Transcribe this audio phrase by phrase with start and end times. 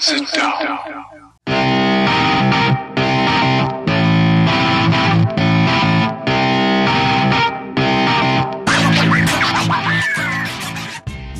[0.00, 0.78] Sit down.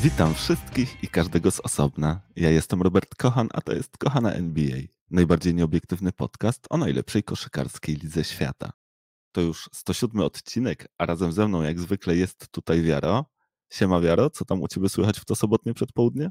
[0.03, 2.21] Witam wszystkich i każdego z osobna.
[2.37, 4.79] Ja jestem Robert Kochan, a to jest Kochana NBA,
[5.11, 8.71] najbardziej nieobiektywny podcast o najlepszej koszykarskiej lidze świata.
[9.33, 13.25] To już 107 odcinek, a razem ze mną jak zwykle jest tutaj Wiaro.
[13.72, 16.30] Siema Wiaro, co tam u Ciebie słychać w to sobotnie przedpołudnie?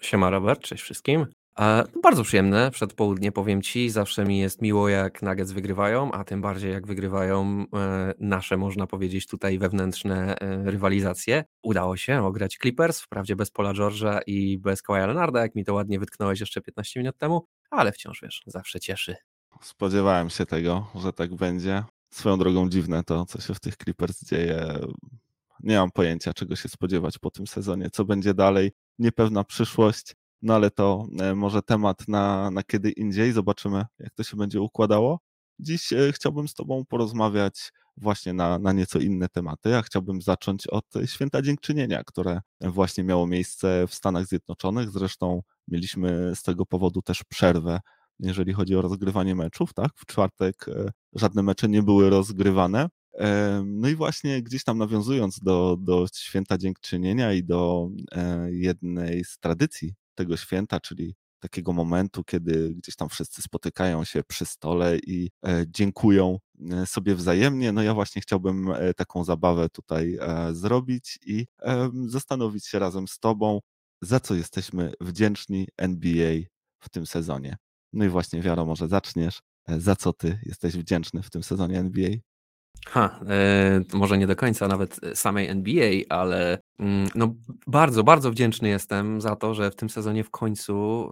[0.00, 1.26] Siema Robert, cześć wszystkim.
[1.58, 3.90] No bardzo przyjemne przedpołudnie, powiem Ci.
[3.90, 8.86] Zawsze mi jest miło, jak Nuggets wygrywają, a tym bardziej jak wygrywają e, nasze, można
[8.86, 11.44] powiedzieć, tutaj wewnętrzne e, rywalizacje.
[11.62, 15.74] Udało się ograć Clippers, wprawdzie bez Paula George'a i bez Kawhi Leonarda, jak mi to
[15.74, 19.16] ładnie wytknąłeś jeszcze 15 minut temu, ale wciąż, wiesz, zawsze cieszy.
[19.62, 21.84] Spodziewałem się tego, że tak będzie.
[22.10, 24.78] Swoją drogą dziwne to, co się w tych Clippers dzieje.
[25.62, 28.72] Nie mam pojęcia, czego się spodziewać po tym sezonie, co będzie dalej.
[28.98, 30.14] Niepewna przyszłość.
[30.42, 33.32] No ale to e, może temat na, na kiedy indziej.
[33.32, 35.20] Zobaczymy, jak to się będzie układało.
[35.58, 39.68] Dziś e, chciałbym z Tobą porozmawiać właśnie na, na nieco inne tematy.
[39.68, 44.90] Ja chciałbym zacząć od Święta Dziękczynienia, które właśnie miało miejsce w Stanach Zjednoczonych.
[44.90, 47.80] Zresztą mieliśmy z tego powodu też przerwę,
[48.18, 49.74] jeżeli chodzi o rozgrywanie meczów.
[49.74, 49.90] Tak?
[49.96, 52.88] W czwartek e, żadne mecze nie były rozgrywane.
[53.64, 57.88] No i właśnie gdzieś tam nawiązując do, do Święta Dziękczynienia i do
[58.50, 64.46] jednej z tradycji tego święta, czyli takiego momentu, kiedy gdzieś tam wszyscy spotykają się przy
[64.46, 66.38] stole i e, dziękują
[66.70, 67.72] e, sobie wzajemnie.
[67.72, 70.18] No ja właśnie chciałbym e, taką zabawę tutaj
[70.52, 71.46] zrobić i
[72.06, 73.60] zastanowić się razem z Tobą,
[74.02, 76.34] za co jesteśmy wdzięczni NBA
[76.80, 77.56] w tym sezonie.
[77.92, 79.40] No i właśnie, Wiaro, może zaczniesz.
[79.68, 82.10] Za co Ty jesteś wdzięczny w tym sezonie NBA?
[82.86, 83.20] Ha,
[83.92, 86.58] może nie do końca nawet samej NBA, ale
[87.14, 87.34] no,
[87.66, 91.08] bardzo, bardzo wdzięczny jestem za to, że w tym sezonie w końcu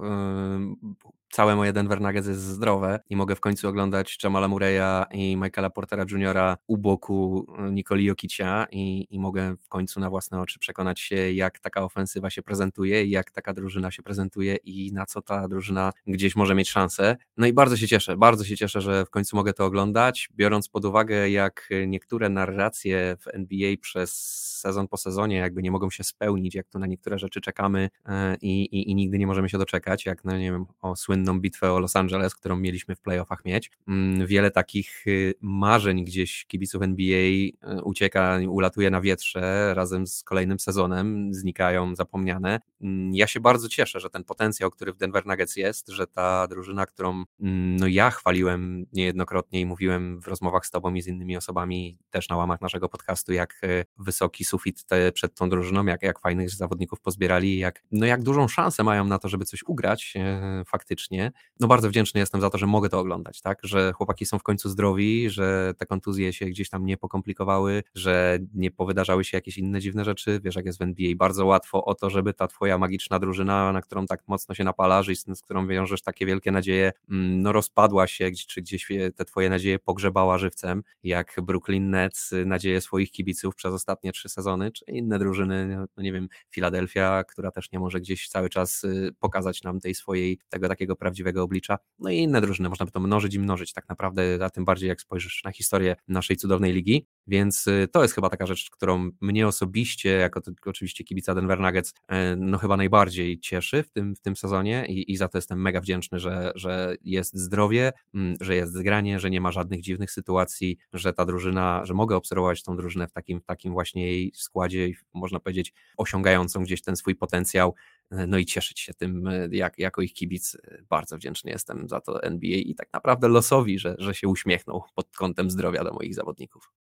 [1.37, 5.71] całe moje Denver Nuggets jest zdrowe i mogę w końcu oglądać Jamala Murray'a i Michaela
[5.71, 6.37] Portera Jr.
[6.67, 11.33] u boku e, Nikoli Jokicia i, i mogę w końcu na własne oczy przekonać się,
[11.33, 15.49] jak taka ofensywa się prezentuje i jak taka drużyna się prezentuje i na co ta
[15.49, 17.17] drużyna gdzieś może mieć szansę.
[17.37, 20.69] No i bardzo się cieszę, bardzo się cieszę, że w końcu mogę to oglądać, biorąc
[20.69, 24.13] pod uwagę, jak niektóre narracje w NBA przez
[24.57, 28.37] sezon po sezonie jakby nie mogą się spełnić, jak tu na niektóre rzeczy czekamy e,
[28.43, 31.73] i, i, i nigdy nie możemy się doczekać, jak na, nie wiem, o słynną bitwę
[31.73, 33.71] o Los Angeles, którą mieliśmy w playoffach mieć.
[33.89, 37.53] Mm, wiele takich y, marzeń gdzieś kibiców NBA y,
[37.85, 42.61] ucieka, ulatuje na wietrze razem z kolejnym sezonem, znikają zapomniane.
[42.81, 46.47] Mm, ja się bardzo cieszę, że ten potencjał, który w Denver Nuggets jest, że ta
[46.49, 51.07] drużyna, którą mm, no ja chwaliłem niejednokrotnie i mówiłem w rozmowach z tobą i z
[51.07, 54.85] innymi osobami też na łamach naszego podcastu, jak y, wysoki sufit
[55.15, 59.19] przed tą drużyną, jak, jak fajnych zawodników pozbierali, jak, no jak dużą szansę mają na
[59.19, 61.33] to, żeby coś ugrać e, faktycznie.
[61.61, 64.43] No bardzo wdzięczny jestem za to, że mogę to oglądać, tak, że chłopaki są w
[64.43, 69.59] końcu zdrowi, że te kontuzje się gdzieś tam nie pokomplikowały, że nie powydarzały się jakieś
[69.59, 72.79] inne dziwne rzeczy, wiesz jak jest w NBA, bardzo łatwo o to, żeby ta twoja
[72.79, 76.93] magiczna drużyna, na którą tak mocno się napalasz i z, którą wiążesz takie wielkie nadzieje,
[77.11, 82.81] mm, no rozpadła się, czy gdzieś te twoje nadzieje pogrzebała żywcem, jak Brooklyn Nets nadzieje
[82.81, 87.51] swoich kibiców przez ostatnie trzy sezony, czy inne drużyny, no, no nie wiem, Filadelfia, która
[87.51, 91.79] też nie może gdzieś cały czas y, pokazać nam tej swojej, tego takiego prawdziwego oblicza,
[91.99, 94.89] no i inne drużyny, można by to mnożyć i mnożyć tak naprawdę, a tym bardziej
[94.89, 99.11] jak spojrzysz na historię naszej cudownej ligi, więc y, to jest chyba taka rzecz, którą
[99.21, 104.21] mnie osobiście, jako oczywiście kibica Denver Nuggets, e, no chyba najbardziej cieszy w tym, w
[104.21, 108.55] tym sezonie i, i za to jestem mega wdzięczny, że, że jest zdrowie, mm, że
[108.55, 112.77] jest zgranie, że nie ma żadnych dziwnych sytuacji, że ta drużyna, że mogę obserwować tą
[112.77, 114.89] drużynę w takim, w takim właśnie jej składzie,
[115.27, 117.75] można powiedzieć, osiągającą gdzieś ten swój potencjał,
[118.11, 120.57] e, no i cieszyć się tym, e, jak, jako ich kibic.
[120.89, 125.17] Bardzo wdzięczny jestem za to NBA i tak naprawdę losowi, że, że się uśmiechnął pod
[125.17, 126.73] kątem zdrowia do moich zawodników.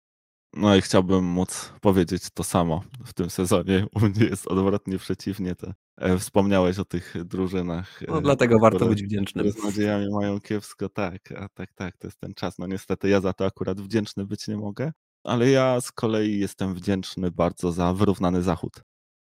[0.56, 3.86] No i chciałbym móc powiedzieć to samo w tym sezonie.
[3.94, 5.54] U mnie jest odwrotnie przeciwnie.
[5.54, 8.00] Te, e, wspomniałeś o tych drużynach.
[8.08, 9.50] No, e, dlatego które, warto być wdzięcznym.
[9.50, 12.58] z nadziejami mają kiepsko, tak, a tak, tak, to jest ten czas.
[12.58, 14.92] No niestety ja za to akurat wdzięczny być nie mogę,
[15.26, 18.72] ale ja z kolei jestem wdzięczny bardzo za wyrównany zachód,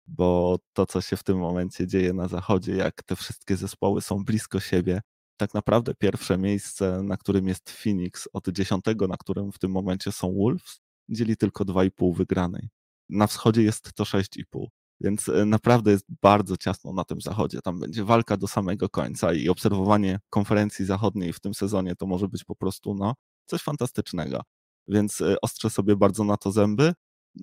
[0.06, 4.24] bo to, co się w tym momencie dzieje na zachodzie, jak te wszystkie zespoły są
[4.24, 5.00] blisko siebie,
[5.36, 10.12] tak naprawdę pierwsze miejsce, na którym jest Phoenix, od dziesiątego, na którym w tym momencie
[10.12, 12.68] są Wolves, dzieli tylko 2,5 wygranej.
[13.08, 14.66] Na wschodzie jest to 6,5.
[15.00, 17.60] Więc e, naprawdę jest bardzo ciasno na tym zachodzie.
[17.62, 22.28] Tam będzie walka do samego końca i obserwowanie konferencji zachodniej w tym sezonie to może
[22.28, 23.14] być po prostu no,
[23.46, 24.42] coś fantastycznego.
[24.88, 26.92] Więc e, ostrzę sobie bardzo na to zęby.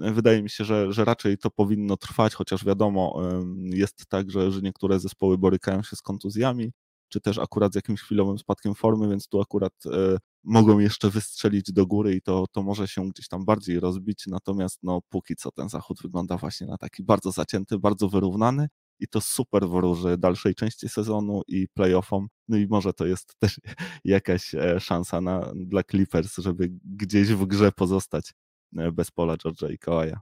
[0.02, 3.22] E, wydaje mi się, że, że raczej to powinno trwać, chociaż wiadomo,
[3.66, 6.72] jest tak, że, że niektóre zespoły borykają się z kontuzjami.
[7.10, 11.72] czy też akurat z jakimś chwilowym spadkiem formy, więc tu akurat e, mogą jeszcze wystrzelić
[11.74, 15.52] do góry i to, to może się gdzieś tam bardziej rozbić, natomiast no póki co
[15.52, 18.68] ten zachód wygląda właśnie na taki bardzo zacięty, bardzo wyrównany
[19.00, 22.28] i to super wróży dalszej części sezonu i playoffom.
[22.48, 23.60] No i może to jest też
[24.06, 28.34] jakaś e, szansa na, dla Clippers, żeby gdzieś w grze pozostać
[28.78, 30.19] e, bez pola George'a i Kawaja.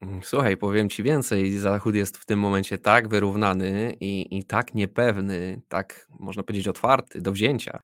[0.00, 1.58] Mm, słuchaj, powiem ci więcej.
[1.58, 7.20] Zachód jest w tym momencie tak wyrównany i, i tak niepewny, tak można powiedzieć otwarty
[7.20, 7.80] do wzięcia.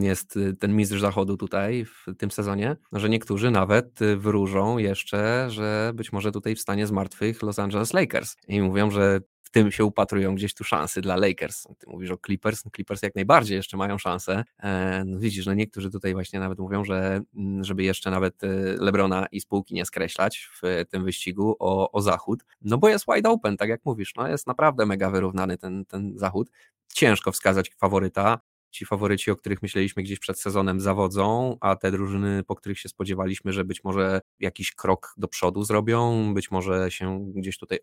[0.00, 5.46] Jest y, ten mistrz Zachodu tutaj w tym sezonie, że niektórzy nawet y, wróżą jeszcze,
[5.50, 9.20] że być może tutaj wstanie z martwych Los Angeles Lakers i mówią, że
[9.50, 11.66] w tym się upatrują gdzieś tu szansy dla Lakers.
[11.78, 14.44] Ty mówisz o Clippers, no Clippers jak najbardziej jeszcze mają szansę.
[14.62, 18.48] E, no widzisz, no niektórzy tutaj właśnie nawet mówią, że mm, żeby jeszcze nawet e,
[18.78, 23.30] Lebrona i spółki nie skreślać w tym wyścigu o, o zachód, no bo jest wide
[23.30, 26.50] open, tak jak mówisz, no jest naprawdę mega wyrównany ten, ten zachód.
[26.94, 32.42] Ciężko wskazać faworyta, ci faworyci, o których myśleliśmy gdzieś przed sezonem, zawodzą, a te drużyny,
[32.46, 37.32] po których się spodziewaliśmy, że być może jakiś krok do przodu zrobią, być może się
[37.34, 37.78] gdzieś tutaj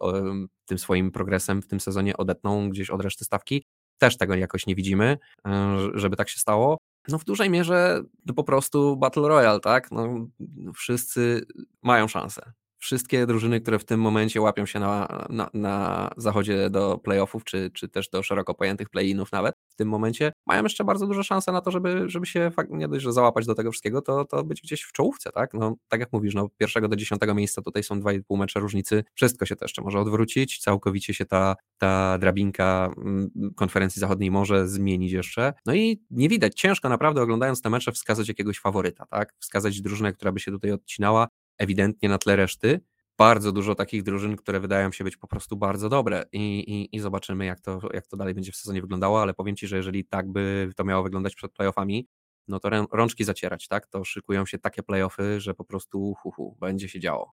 [0.66, 3.64] tym swoim progresem w tym sezonie odetną gdzieś od reszty stawki,
[3.98, 5.18] też tego jakoś nie widzimy,
[5.48, 6.78] e, żeby tak się stało.
[7.08, 9.92] No w dużej mierze to po prostu Battle Royale, tak?
[9.92, 10.28] No,
[10.76, 11.46] wszyscy
[11.84, 16.98] mają szansę wszystkie drużyny, które w tym momencie łapią się na, na, na zachodzie do
[16.98, 21.08] playoffów, czy, czy też do szeroko pojętych play-inów nawet w tym momencie, mają jeszcze bardzo
[21.08, 24.26] duże szanse na to, żeby, żeby się nie dość, że załapać do tego wszystkiego, to,
[24.26, 25.54] to być gdzieś w czołówce, tak?
[25.54, 29.46] No, tak jak mówisz, no, pierwszego do dziesiątego miejsca tutaj są 2,5 mecze różnicy, wszystko
[29.46, 35.12] się to jeszcze może odwrócić, całkowicie się ta, ta drabinka mm, konferencji zachodniej może zmienić
[35.12, 39.34] jeszcze, no i nie widać, ciężko naprawdę oglądając te mecze wskazać jakiegoś faworyta, tak?
[39.40, 42.80] Wskazać drużynę, która by się tutaj odcinała, ewidentnie na tle reszty.
[43.18, 47.00] Bardzo dużo takich drużyn, które wydają się być po prostu bardzo dobre i, i, i
[47.00, 50.06] zobaczymy, jak to, jak to dalej będzie w sezonie wyglądało, ale powiem Ci, że jeżeli
[50.06, 52.08] tak by to miało wyglądać przed playoffami,
[52.48, 53.88] no to rączki zacierać, tak?
[53.88, 57.34] To szykują się takie playoffy, że po prostu hu, hu, będzie się działo.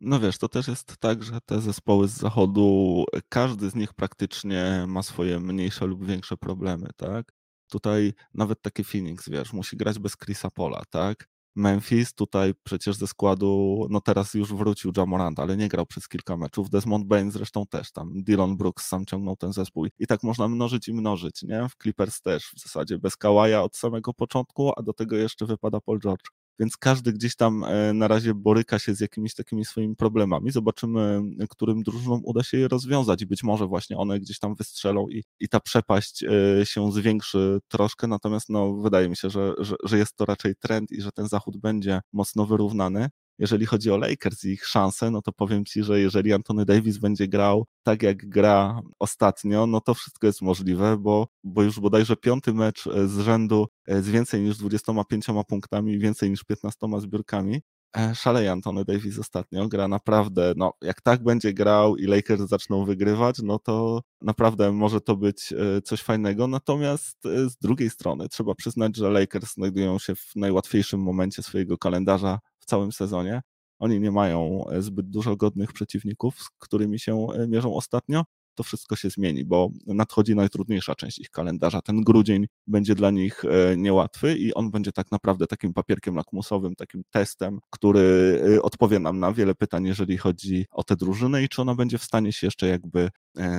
[0.00, 4.84] No wiesz, to też jest tak, że te zespoły z zachodu, każdy z nich praktycznie
[4.88, 7.32] ma swoje mniejsze lub większe problemy, tak?
[7.70, 11.28] Tutaj nawet taki Phoenix, wiesz, musi grać bez Chrisa Pola, tak?
[11.56, 16.36] Memphis tutaj przecież ze składu, no teraz już wrócił Jamorant, ale nie grał przez kilka
[16.36, 16.70] meczów.
[16.70, 18.22] Desmond Bain zresztą też tam.
[18.22, 19.86] Dylan Brooks sam ciągnął ten zespół.
[19.98, 21.68] I tak można mnożyć i mnożyć, nie?
[21.68, 25.80] W Clippers też w zasadzie bez Kawaja od samego początku, a do tego jeszcze wypada
[25.80, 29.96] Paul George więc każdy gdzieś tam e, na razie boryka się z jakimiś takimi swoimi
[29.96, 30.50] problemami.
[30.50, 31.20] Zobaczymy,
[31.50, 33.22] którym drużynom uda się je rozwiązać.
[33.22, 37.60] I być może właśnie one gdzieś tam wystrzelą i, i ta przepaść e, się zwiększy
[37.68, 41.12] troszkę, natomiast no, wydaje mi się, że, że, że jest to raczej trend i że
[41.12, 43.08] ten zachód będzie mocno wyrównany
[43.38, 46.98] jeżeli chodzi o Lakers i ich szanse, no to powiem Ci, że jeżeli Antony Davis
[46.98, 52.16] będzie grał tak jak gra ostatnio, no to wszystko jest możliwe, bo, bo już bodajże
[52.16, 57.62] piąty mecz e, z rzędu e, z więcej niż 25 punktami, więcej niż 15 zbiórkami.
[57.96, 62.84] E, szaleje Antony Davis ostatnio, gra naprawdę, no jak tak będzie grał i Lakers zaczną
[62.84, 65.54] wygrywać, no to naprawdę może to być
[65.84, 71.42] coś fajnego, natomiast z drugiej strony trzeba przyznać, że Lakers znajdują się w najłatwiejszym momencie
[71.42, 73.42] swojego kalendarza w całym sezonie.
[73.78, 78.24] Oni nie mają e, zbyt dużo godnych przeciwników, z którymi się e, mierzą ostatnio.
[78.54, 81.82] To wszystko się zmieni, bo nadchodzi najtrudniejsza część ich kalendarza.
[81.82, 86.74] Ten grudzień będzie dla nich e, niełatwy i on będzie tak naprawdę takim papierkiem lakmusowym,
[86.74, 91.62] takim testem, który odpowie nam na wiele pytań, jeżeli chodzi o tę drużynę i czy
[91.62, 93.10] ona będzie w stanie się jeszcze jakby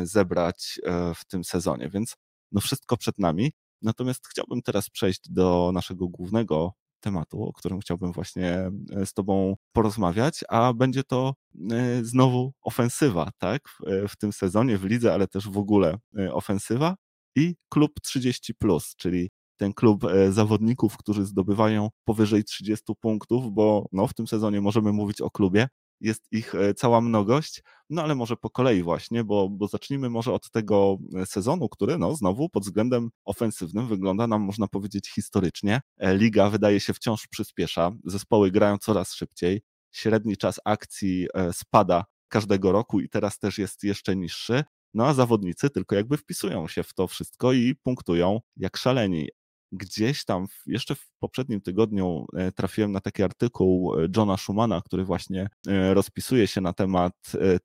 [0.04, 0.80] zebrać
[1.16, 1.90] w tym sezonie.
[1.90, 2.16] Więc
[2.52, 3.52] no wszystko przed nami.
[3.82, 6.74] Natomiast chciałbym teraz przejść do naszego głównego
[7.06, 11.34] tematu, o którym chciałbym właśnie e, z Tobą porozmawiać, a będzie to
[11.72, 13.62] e, znowu ofensywa, tak?
[14.10, 16.96] W tym sezonie, w lidze, ale też w ogóle e, ofensywa
[17.36, 18.54] i klub 30,
[18.98, 24.92] czyli ten klub zawodników, którzy zdobywają powyżej 30 punktów, bo no, w tym sezonie możemy
[24.92, 25.68] mówić o klubie,
[26.02, 30.34] jest ich e, cała mnogość, no ale może po kolei właśnie, bo, bo zacznijmy może
[30.34, 35.82] od tego e, sezonu, który no znowu pod względem ofensywnym wygląda nam, można powiedzieć, historycznie.
[35.98, 39.62] E, liga wydaje się wciąż przyspiesza, zespoły grają coraz szybciej,
[39.92, 44.64] średni czas akcji spada każdego roku i teraz też jest jeszcze niższy.
[44.94, 49.30] No a zawodnicy tylko jakby wpisują się w to wszystko i punktują jak szaleni
[49.78, 55.06] gdzieś tam jeszcze w poprzednim tygodniu e, trafiłem na taki artykuł e, Johna Schumana, który
[55.06, 57.14] właśnie e, rozpisuje się na temat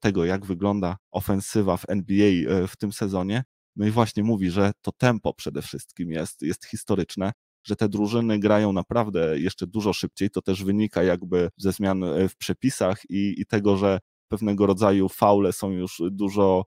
[0.00, 3.45] tego, jak wygląda ofensywa w NBA w tym sezonie.
[3.76, 7.33] No i właśnie mówi, że to tempo przede wszystkim jest, jest historyczne,
[7.67, 10.31] że te drużyny grają naprawdę jeszcze dużo szybciej.
[10.31, 13.99] To też wynika jakby ze zmian w przepisach i, i tego, że
[14.29, 16.64] pewnego rodzaju faule są już dużo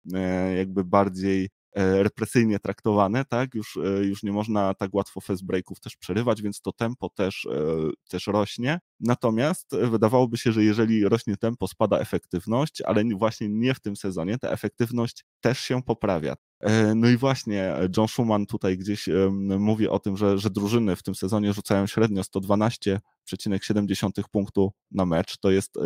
[0.58, 3.56] jakby bardziej represyjnie traktowane, tak?
[3.56, 7.48] Już, e, już nie można tak łatwo fast breaków też przerywać, więc to tempo też,
[8.10, 8.80] też rośnie.
[9.00, 14.38] Natomiast wydawałoby się, że jeżeli rośnie tempo, spada efektywność, ale właśnie nie w tym sezonie.
[14.38, 16.36] Ta efektywność też się poprawia.
[16.96, 19.10] No i właśnie John Schumann tutaj gdzieś
[19.60, 25.38] mówi o tym, że, że drużyny w tym sezonie rzucają średnio 112,7 punktu na mecz.
[25.38, 25.78] To jest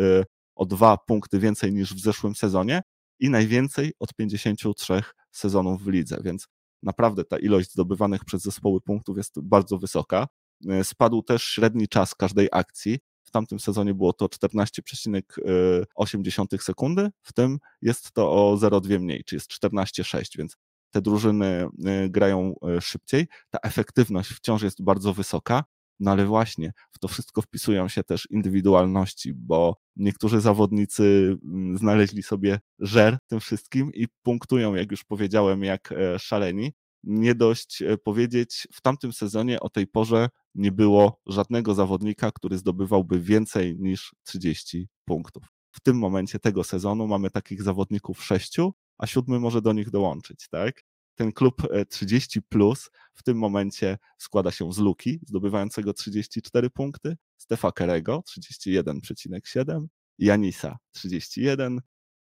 [0.54, 2.82] o dwa punkty więcej niż w zeszłym sezonie
[3.20, 5.02] i najwięcej od 53
[5.36, 6.48] sezonów w lidze, więc
[6.82, 10.28] naprawdę ta ilość zdobywanych przez zespoły punktów jest bardzo wysoka.
[10.68, 12.98] E, spadł też średni czas każdej akcji.
[13.24, 19.36] W tamtym sezonie było to 14,8 sekundy, w tym jest to o 0,2 mniej, czyli
[19.36, 20.56] jest 14,6, więc
[20.90, 23.28] te drużyny e, grają e, szybciej.
[23.50, 25.64] Ta efektywność wciąż jest bardzo wysoka.
[26.00, 32.22] No ale właśnie w to wszystko wpisują się też indywidualności, bo niektórzy zawodnicy mm, znaleźli
[32.22, 36.72] sobie żer tym wszystkim i punktują, jak już powiedziałem, jak e, szaleni.
[37.04, 42.58] Nie dość e, powiedzieć, w tamtym sezonie o tej porze nie było żadnego zawodnika, który
[42.58, 45.44] zdobywałby więcej niż 30 punktów.
[45.70, 50.48] W tym momencie tego sezonu mamy takich zawodników sześciu, a siódmy może do nich dołączyć,
[50.50, 50.82] tak?
[51.14, 57.16] Ten klub 30 e, plus w tym momencie składa się z Luki, zdobywającego 34 punkty,
[57.36, 59.86] Stefa Kerego 31,7,
[60.18, 61.80] Janisa 31,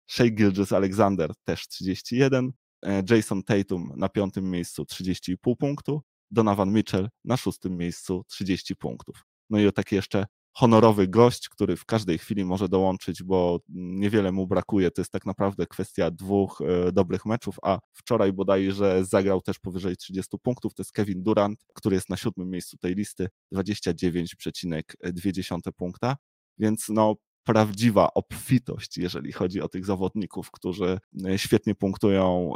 [0.06, 7.08] Shea Gilgis Alexander też 31, e, Jason Tatum na piątym miejscu 30,5 punktu, Donovan Mitchell
[7.24, 9.24] na szóstym miejscu 30 punktów.
[9.50, 10.26] No i o taki jeszcze
[10.60, 14.90] honorowy gość, który w każdej chwili może dołączyć, bo niewiele mu brakuje.
[14.90, 19.96] To jest tak naprawdę kwestia dwóch e, dobrych meczów, a wczoraj bodajże zagrał też powyżej
[19.96, 20.74] 30 punktów.
[20.74, 26.16] To jest Kevin Durant, który jest na siódmym miejscu tej listy, 29,2 punkta.
[26.58, 27.14] Więc no,
[27.44, 32.52] prawdziwa obfitość, jeżeli chodzi o tych zawodników, którzy e, świetnie punktują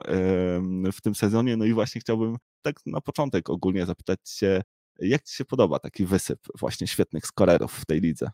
[0.93, 1.57] w tym sezonie.
[1.57, 4.63] No i właśnie chciałbym tak na początek ogólnie zapytać się,
[5.01, 8.31] jak Ci się podoba taki wysyp właśnie świetnych skorerów w tej lidze?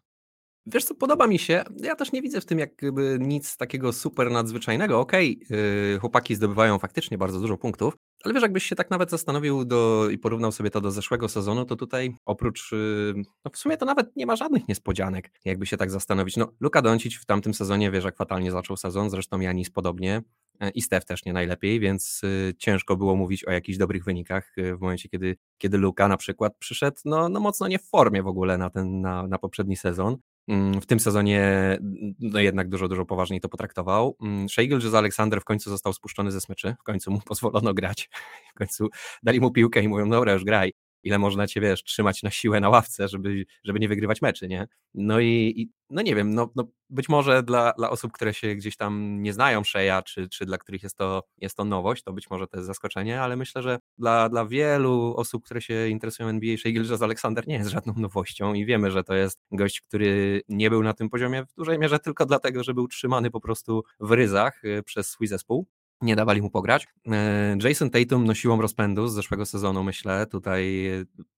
[0.67, 1.65] Wiesz co, podoba mi się.
[1.77, 5.01] Ja też nie widzę w tym jakby nic takiego super nadzwyczajnego.
[5.01, 9.11] Okej, okay, yy, chłopaki zdobywają faktycznie bardzo dużo punktów, ale wiesz, jakbyś się tak nawet
[9.11, 13.15] zastanowił do, i porównał sobie to do zeszłego sezonu, to tutaj oprócz, yy,
[13.45, 16.37] no w sumie to nawet nie ma żadnych niespodzianek, jakby się tak zastanowić.
[16.37, 20.23] No, Luka Doncic w tamtym sezonie, wiesz, jak fatalnie zaczął sezon, zresztą Janis podobnie.
[20.61, 24.59] E, i Stef też nie najlepiej, więc y, ciężko było mówić o jakichś dobrych wynikach
[24.59, 28.23] y, w momencie, kiedy, kiedy Luka na przykład przyszedł no, no mocno nie w formie
[28.23, 30.17] w ogóle na, ten, na, na poprzedni sezon.
[30.49, 31.79] Mm, w tym sezonie
[32.21, 34.17] no jednak dużo, dużo poważniej to potraktował.
[34.23, 38.11] Mm, Shea że Aleksander w końcu został spuszczony ze smyczy, w końcu mu pozwolono grać,
[38.55, 38.89] w końcu
[39.23, 40.73] dali mu piłkę i mówią, dobra, już graj
[41.03, 44.69] ile można cię, wiesz, trzymać na siłę na ławce, żeby, żeby nie wygrywać meczy, nie?
[44.95, 48.55] No i, i no nie wiem, no, no być może dla, dla osób, które się
[48.55, 52.13] gdzieś tam nie znają Sheya, czy, czy dla których jest to, jest to nowość, to
[52.13, 56.29] być może to jest zaskoczenie, ale myślę, że dla, dla wielu osób, które się interesują
[56.29, 60.43] NBA, Shea Gilgis Alexander nie jest żadną nowością i wiemy, że to jest gość, który
[60.49, 63.83] nie był na tym poziomie w dużej mierze tylko dlatego, że był trzymany po prostu
[64.01, 65.67] w ryzach y, przez swój zespół
[66.01, 66.87] nie dawali mu pograć.
[67.07, 70.89] E, Jason Tatum no siłą rozpędu z zeszłego sezonu, myślę, tutaj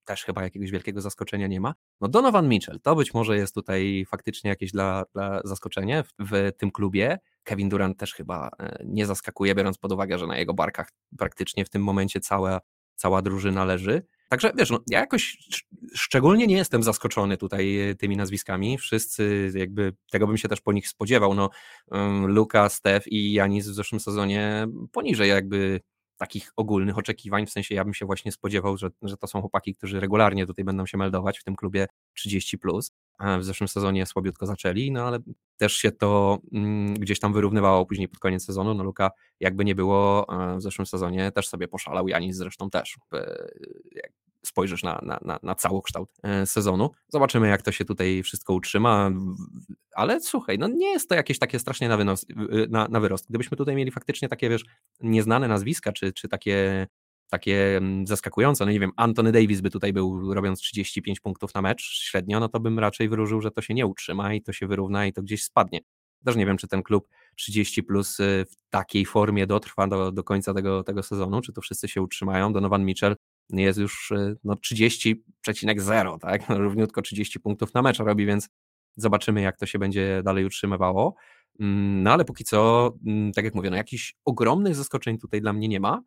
[0.05, 1.73] też chyba jakiegoś wielkiego zaskoczenia nie ma.
[2.01, 6.51] No Donovan Mitchell, to być może jest tutaj faktycznie jakieś dla, dla zaskoczenie w, w
[6.57, 7.19] tym klubie.
[7.43, 11.65] Kevin Durant też chyba e, nie zaskakuje, biorąc pod uwagę, że na jego barkach praktycznie
[11.65, 12.59] w tym momencie cała,
[12.95, 14.03] cała drużyna leży.
[14.33, 15.37] Także wiesz, no, ja jakoś
[15.95, 18.77] szczególnie nie jestem zaskoczony tutaj e, tymi nazwiskami.
[18.77, 21.33] Wszyscy jakby tego bym się też po nich spodziewał.
[21.33, 21.49] No,
[22.25, 25.79] Luka, Steph i Janis w zeszłym sezonie poniżej jakby
[26.17, 29.75] takich ogólnych oczekiwań, w sensie ja bym się właśnie spodziewał, że, że to są chłopaki,
[29.75, 31.87] którzy regularnie tutaj będą się meldować w tym klubie
[32.19, 32.57] 30+.
[32.57, 32.91] Plus.
[33.39, 35.19] W zeszłym sezonie słabiutko zaczęli, no ale
[35.57, 38.73] też się to mm, gdzieś tam wyrównywało później pod koniec sezonu.
[38.73, 42.97] No Luka jakby nie było w zeszłym sezonie też sobie poszalał, Janis zresztą też.
[44.45, 46.89] Spojrzysz na, na, na, na całokształt e, sezonu.
[47.07, 49.11] Zobaczymy, jak to się tutaj wszystko utrzyma,
[49.95, 52.25] ale słuchaj, no nie jest to jakieś takie strasznie na, wynos,
[52.69, 53.25] na, na wyrost.
[53.29, 54.65] Gdybyśmy tutaj mieli faktycznie takie, wiesz,
[55.01, 56.87] nieznane nazwiska, czy, czy takie
[57.33, 58.65] takie mm, zaskakujące.
[58.65, 62.49] No nie wiem, Anthony Davis by tutaj był robiąc 35 punktów na mecz średnio, no
[62.49, 65.21] to bym raczej wyróżył, że to się nie utrzyma i to się wyrówna i to
[65.21, 65.81] gdzieś spadnie.
[66.25, 70.23] Też nie wiem, czy ten klub 30 plus y, w takiej formie dotrwa do, do
[70.23, 72.53] końca tego, tego sezonu, czy to wszyscy się utrzymają.
[72.53, 73.15] Donovan Mitchell
[73.49, 76.49] jest już y, no, 30,0, tak?
[76.49, 78.49] No, równiutko 30 punktów na mecz robi, więc
[78.97, 81.15] zobaczymy, jak to się będzie dalej utrzymywało.
[81.59, 85.53] Mm, no ale póki co, mm, tak jak mówię, no jakichś ogromnych zaskoczeń tutaj dla
[85.53, 86.01] mnie nie ma.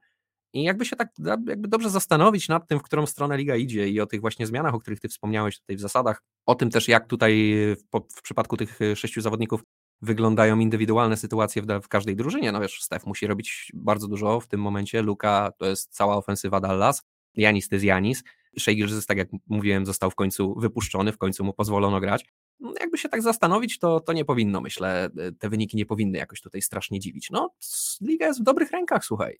[0.52, 1.08] I jakby się tak
[1.46, 4.74] jakby dobrze zastanowić nad tym, w którą stronę liga idzie i o tych właśnie zmianach,
[4.74, 8.56] o których ty wspomniałeś tutaj w zasadach, o tym też, jak tutaj w, w przypadku
[8.56, 9.62] tych sześciu zawodników
[10.02, 12.52] wyglądają indywidualne sytuacje w, w każdej drużynie.
[12.52, 16.60] No wiesz, Steph musi robić bardzo dużo w tym momencie, Luka to jest cała ofensywa
[16.60, 17.02] Dallas,
[17.36, 18.22] Janis to jest Janis,
[18.58, 18.74] Shea
[19.08, 22.24] tak jak mówiłem, został w końcu wypuszczony, w końcu mu pozwolono grać.
[22.60, 26.40] No, jakby się tak zastanowić, to, to nie powinno, myślę, te wyniki nie powinny jakoś
[26.40, 27.30] tutaj strasznie dziwić.
[27.30, 27.54] No,
[28.00, 29.38] liga jest w dobrych rękach, słuchaj.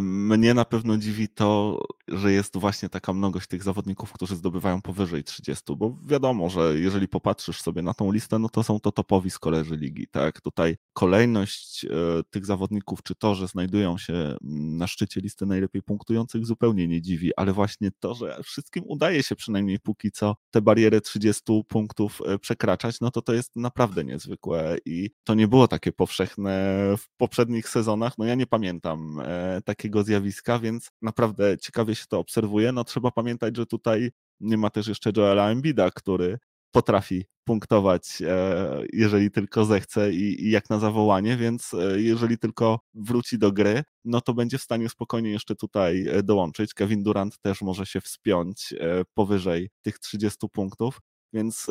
[0.00, 5.24] Mnie na pewno dziwi to, że jest właśnie taka mnogość tych zawodników, którzy zdobywają powyżej
[5.24, 9.30] 30, bo wiadomo, że jeżeli popatrzysz sobie na tą listę, no to są to topowi
[9.30, 10.40] skolerzy ligi, tak?
[10.40, 11.88] Tutaj kolejność e,
[12.30, 17.30] tych zawodników, czy to, że znajdują się na szczycie listy najlepiej punktujących zupełnie nie dziwi,
[17.36, 22.38] ale właśnie to, że wszystkim udaje się przynajmniej póki co te bariery 30 punktów e,
[22.38, 27.68] przekraczać, no to to jest naprawdę niezwykłe i to nie było takie powszechne w poprzednich
[27.68, 29.29] sezonach, no ja nie pamiętam e,
[29.64, 32.72] takiego zjawiska, więc naprawdę ciekawie się to obserwuje.
[32.72, 34.10] No trzeba pamiętać, że tutaj
[34.40, 36.38] nie ma też jeszcze Joela Embida, który
[36.70, 43.38] potrafi punktować, e, jeżeli tylko zechce i, jak na zawołanie, więc e, jeżeli tylko wróci
[43.38, 46.74] do gry, no to będzie w stanie spokojnie jeszcze tutaj e, dołączyć.
[46.74, 48.74] Kevin Durant też może się wspiąć
[49.14, 51.00] powyżej tych 30 punktów.
[51.32, 51.66] Więc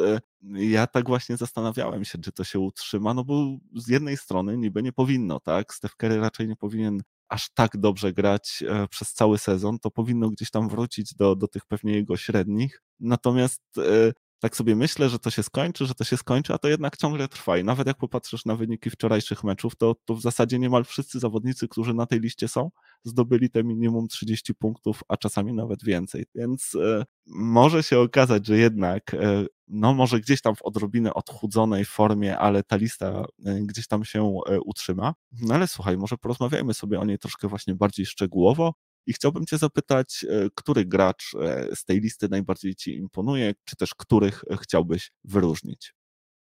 [0.53, 4.83] ja tak właśnie zastanawiałem się, czy to się utrzyma, no bo z jednej strony niby
[4.83, 5.73] nie powinno, tak?
[5.73, 10.29] Steph Curry raczej nie powinien aż tak dobrze grać e, przez cały sezon, to powinno
[10.29, 12.81] gdzieś tam wrócić do, do tych pewnie jego średnich.
[12.99, 16.67] Natomiast e, tak sobie myślę, że to się skończy, że to się skończy, a to
[16.67, 17.57] jednak ciągle trwa.
[17.57, 21.67] I nawet jak popatrzysz na wyniki wczorajszych meczów, to, to w zasadzie niemal wszyscy zawodnicy,
[21.67, 22.71] którzy na tej liście są,
[23.03, 26.25] zdobyli te minimum 30 punktów, a czasami nawet więcej.
[26.35, 31.85] Więc e, może się okazać, że jednak, e, no może gdzieś tam w odrobinę odchudzonej
[31.85, 35.13] formie, ale ta lista e, gdzieś tam się e, utrzyma.
[35.41, 38.73] No ale słuchaj, może porozmawiajmy sobie o niej troszkę właśnie bardziej szczegółowo.
[39.09, 43.75] I chciałbym Cię zapytać, e, który gracz e, z tej listy najbardziej Ci imponuje, czy
[43.75, 45.93] też których chciałbyś wyróżnić?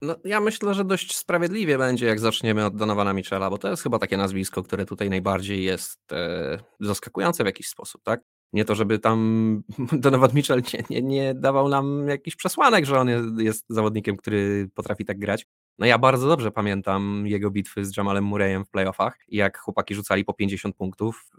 [0.01, 3.83] No, ja myślę, że dość sprawiedliwie będzie, jak zaczniemy od Donowana Michela, bo to jest
[3.83, 8.21] chyba takie nazwisko, które tutaj najbardziej jest e, zaskakujące w jakiś sposób, tak?
[8.53, 13.09] Nie to, żeby tam Donovan Mitchell nie, nie, nie dawał nam jakichś przesłanek, że on
[13.09, 15.45] jest, jest zawodnikiem, który potrafi tak grać.
[15.79, 20.25] No ja bardzo dobrze pamiętam jego bitwy z Jamalem Murrayem w playoffach, jak chłopaki rzucali
[20.25, 21.29] po 50 punktów,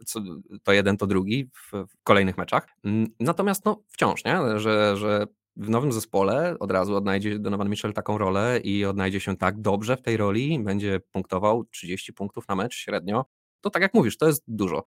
[0.62, 2.68] to jeden, to drugi w, w kolejnych meczach.
[2.84, 4.58] Mm, natomiast no wciąż, nie?
[4.60, 9.36] Że, że w nowym zespole od razu odnajdzie Donovan Mitchell taką rolę i odnajdzie się
[9.36, 13.24] tak dobrze w tej roli, będzie punktował 30 punktów na mecz średnio,
[13.60, 14.86] to tak jak mówisz, to jest dużo.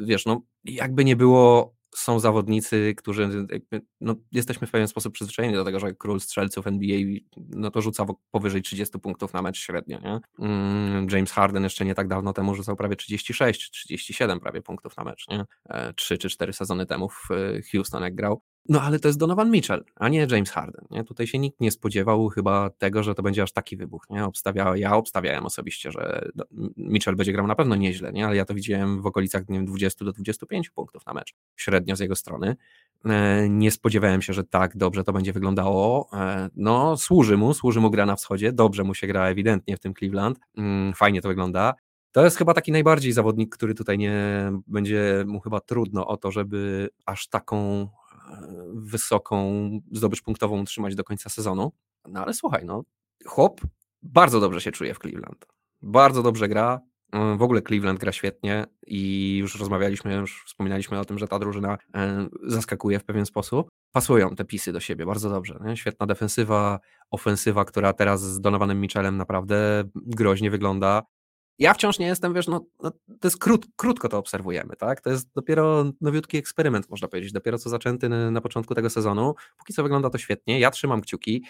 [0.00, 3.46] Wiesz, no jakby nie było są zawodnicy, którzy
[4.00, 6.98] no, jesteśmy w pewien sposób przyzwyczajeni do tego, że król strzelców NBA
[7.36, 9.98] no to rzuca powyżej 30 punktów na mecz średnio.
[10.00, 10.20] Nie?
[10.46, 15.04] Mm, James Harden jeszcze nie tak dawno temu rzucał prawie 36, 37 prawie punktów na
[15.04, 15.28] mecz.
[15.28, 15.44] Nie?
[15.96, 18.42] 3 e, czy 4 sezony temu w e, Houston jak grał.
[18.68, 20.84] No ale to jest Donovan Mitchell, a nie James Harden.
[20.90, 21.04] Nie?
[21.04, 24.06] Tutaj się nikt nie spodziewał chyba tego, że to będzie aż taki wybuch.
[24.10, 24.24] Nie?
[24.24, 26.28] Obstawia, ja obstawiałem osobiście, że
[26.76, 28.26] Mitchell będzie grał na pewno nieźle, nie?
[28.26, 31.96] ale ja to widziałem w okolicach nie wiem, 20 do 25 punktów na mecz średnio
[31.96, 32.56] z jego strony.
[33.04, 36.08] E, nie spodziewałem się, że tak dobrze to będzie wyglądało.
[36.12, 39.80] E, no, służy mu, służy mu gra na wschodzie, dobrze mu się gra ewidentnie w
[39.80, 41.74] tym Cleveland, mm, fajnie to wygląda.
[42.12, 44.12] To jest chyba taki najbardziej zawodnik, który tutaj nie
[44.66, 47.88] będzie mu chyba trudno o to, żeby aż taką
[48.74, 51.72] wysoką zdobycz punktową utrzymać do końca sezonu.
[52.08, 52.82] No ale słuchaj, no,
[53.26, 53.60] chłop
[54.02, 55.46] bardzo dobrze się czuje w Cleveland.
[55.82, 56.80] Bardzo dobrze gra.
[57.12, 61.38] Mm, w ogóle Cleveland gra świetnie i już rozmawialiśmy, już wspominaliśmy o tym, że ta
[61.38, 63.68] drużyna e, zaskakuje w pewien sposób.
[63.92, 65.58] Pasują te pisy do siebie bardzo dobrze.
[65.64, 65.76] Nie?
[65.76, 71.02] Świetna defensywa, ofensywa, która teraz z Donovanem Mitchellem naprawdę groźnie wygląda
[71.60, 75.00] ja wciąż nie jestem, wiesz, no, no to jest krót, krótko to obserwujemy, tak?
[75.00, 79.34] To jest dopiero nowiutki eksperyment, można powiedzieć, dopiero co zaczęty na, początku tego sezonu.
[79.58, 81.44] Póki co wygląda to świetnie, ja trzymam kciuki,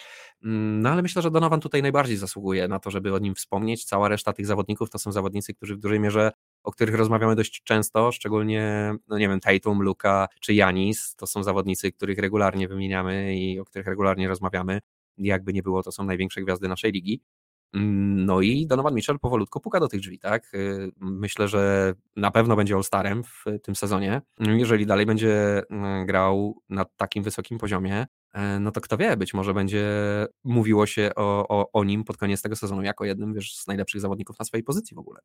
[0.44, 3.84] mm, no ale myślę, że Donovan tutaj najbardziej zasługuje na to, żeby o nim wspomnieć.
[3.84, 7.62] Cała reszta tych zawodników to są zawodnicy, którzy w dużej mierze o których rozmawiamy dość
[7.62, 13.36] często, szczególnie, no nie wiem, Tatum, Luka czy Janis, to są zawodnicy, których regularnie wymieniamy
[13.36, 14.80] i o których regularnie rozmawiamy.
[15.18, 17.22] Jakby nie było, to są największe gwiazdy naszej ligi.
[17.74, 20.54] Mm, no i Donovan Mitchell powolutku puka do tych drzwi, tak?
[20.54, 24.22] Y, myślę, że na pewno będzie All-Starem w tym sezonie.
[24.38, 29.34] Jeżeli dalej będzie mm, grał na takim wysokim poziomie, e, no to kto wie, być
[29.34, 29.86] może będzie
[30.44, 34.00] mówiło się o, o, o nim pod koniec tego sezonu jako jednym wiesz, z najlepszych
[34.00, 35.20] zawodników na swojej pozycji w ogóle.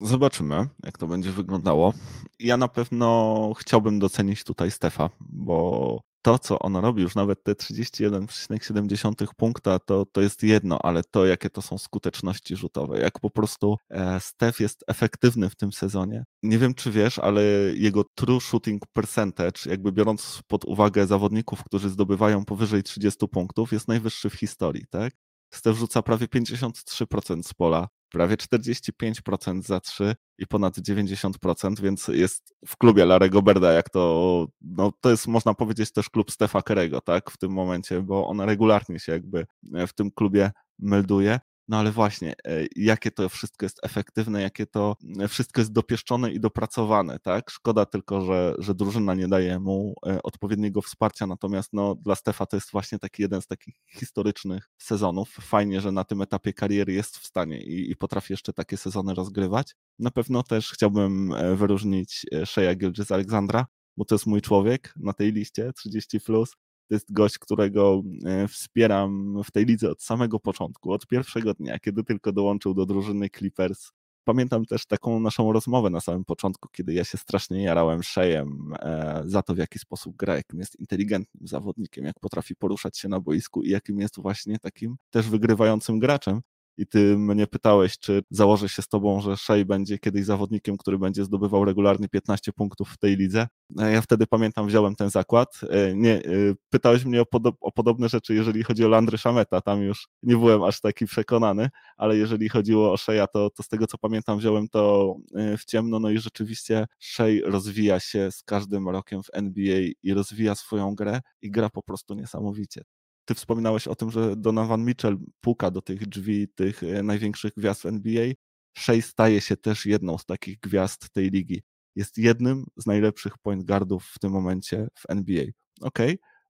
[0.00, 1.92] Zobaczymy, jak to będzie wyglądało.
[2.38, 7.52] Ja na pewno chciałbym docenić tutaj Stefa, bo to, co on robi, już nawet te
[7.52, 13.30] 31,7 punkta, to, to jest jedno, ale to, jakie to są skuteczności rzutowe, jak po
[13.30, 16.24] prostu e, Steph jest efektywny w tym sezonie.
[16.42, 17.42] Nie wiem, czy wiesz, ale
[17.74, 23.88] jego true shooting percentage, jakby biorąc pod uwagę zawodników, którzy zdobywają powyżej 30 punktów, jest
[23.88, 25.14] najwyższy w historii, tak?
[25.50, 32.54] Steph rzuca prawie 53% z pola, prawie 45% za 3 i ponad 90%, więc jest
[32.66, 37.00] w klubie Larego Berda, jak to, no to jest można powiedzieć też klub Stefa Kerego,
[37.00, 41.40] tak, w tym momencie, bo on regularnie się jakby w tym klubie melduje.
[41.70, 46.32] No ale właśnie, e, jakie to wszystko jest efektywne, jakie to e, wszystko jest dopieszczone
[46.32, 47.50] i dopracowane, tak?
[47.50, 52.46] Szkoda tylko, że, że drużyna nie daje mu e, odpowiedniego wsparcia, natomiast no, dla Stefa
[52.46, 55.30] to jest właśnie taki jeden z takich historycznych sezonów.
[55.30, 59.14] Fajnie, że na tym etapie kariery jest w stanie i, i potrafi jeszcze takie sezony
[59.14, 59.74] rozgrywać.
[59.98, 65.32] Na pewno też chciałbym wyróżnić Shea Gilgis Aleksandra, bo to jest mój człowiek na tej
[65.32, 66.20] liście 30+.
[66.24, 66.52] Plus.
[66.90, 71.78] To jest gość, którego e, wspieram w tej lidze od samego początku, od pierwszego dnia,
[71.78, 73.90] kiedy tylko dołączył do drużyny Clippers.
[74.24, 79.22] Pamiętam też taką naszą rozmowę na samym początku, kiedy ja się strasznie jarałem szejem e,
[79.26, 83.20] za to, w jaki sposób gra, jakim jest inteligentnym zawodnikiem, jak potrafi poruszać się na
[83.20, 86.40] boisku i jakim jest właśnie takim też wygrywającym graczem
[86.80, 90.98] i ty mnie pytałeś, czy założę się z tobą, że Shea będzie kiedyś zawodnikiem, który
[90.98, 93.48] będzie zdobywał regularnie 15 punktów w tej lidze.
[93.78, 95.60] E, ja wtedy pamiętam, wziąłem ten zakład.
[95.70, 96.22] E, nie, e,
[96.70, 100.36] pytałeś mnie o, podo o podobne rzeczy, jeżeli chodzi o Landry Szameta, tam już nie
[100.36, 104.38] byłem aż taki przekonany, ale jeżeli chodziło o Shea, to, to z tego co pamiętam,
[104.38, 105.14] wziąłem to
[105.58, 110.54] w ciemno, no i rzeczywiście Shea rozwija się z każdym rokiem w NBA i rozwija
[110.54, 112.84] swoją grę i gra po prostu niesamowicie
[113.30, 117.86] ty wspominałeś o tym, że Donovan Mitchell puka do tych drzwi tych e, największych gwiazd
[117.86, 118.32] NBA.
[118.78, 121.62] Shea staje się też jedną z takich gwiazd tej ligi.
[121.96, 125.44] Jest jednym z najlepszych point guardów w tym momencie w NBA.
[125.80, 125.98] Ok,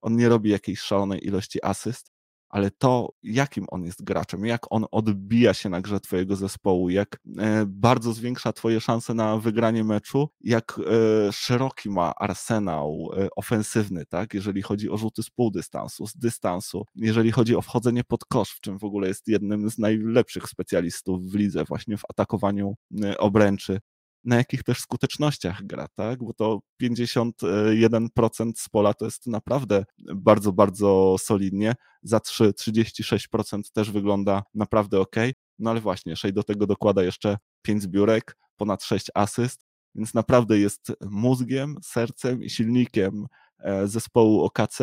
[0.01, 2.10] on nie robi jakiejś szalonej ilości asyst,
[2.51, 7.21] ale to, jakim on jest graczem, jak on odbija się na grze Twojego zespołu, jak
[7.39, 14.07] e, bardzo zwiększa Twoje szanse na wygranie meczu, jak e, szeroki ma arsenał e, ofensywny,
[14.07, 14.35] tak?
[14.35, 18.61] Jeżeli chodzi o rzuty z półdystansu, z dystansu, jeżeli chodzi o wchodzenie pod kosz, w
[18.61, 22.75] czym w ogóle jest jednym z najlepszych specjalistów w lidze, właśnie w atakowaniu
[23.19, 23.81] obręczy
[24.25, 26.25] na jakich też skutecznościach gra, tak?
[26.25, 31.75] Bo to 51% z pola to jest naprawdę bardzo, bardzo solidnie.
[32.03, 35.17] Za 3 36% też wygląda naprawdę ok.
[35.59, 40.59] No ale właśnie, Shea do tego dokłada jeszcze 5 zbiórek, ponad 6 asyst, więc naprawdę
[40.59, 43.27] jest mózgiem, sercem i silnikiem
[43.59, 44.79] e, zespołu OKC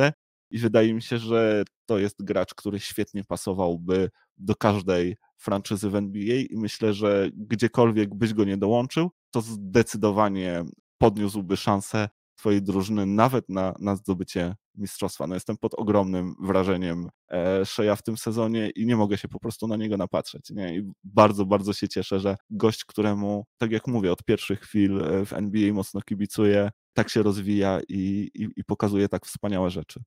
[0.51, 5.95] i wydaje mi się, że to jest gracz, który świetnie pasowałby do każdej franczyzy w
[5.95, 10.63] NBA i myślę, że gdziekolwiek byś go nie dołączył, to zdecydowanie
[10.97, 15.27] podniósłby szansę twojej drużyny nawet na, na zdobycie mistrzostwa.
[15.27, 19.39] No jestem pod ogromnym wrażeniem e, Szeja w tym sezonie i nie mogę się po
[19.39, 20.49] prostu na niego napatrzeć.
[20.49, 20.77] Nie?
[20.77, 25.25] I bardzo, bardzo się cieszę, że gość, któremu, tak jak mówię, od pierwszych chwil e,
[25.25, 30.03] w NBA mocno kibicuje, tak się rozwija i, i, i pokazuje tak wspaniałe rzeczy.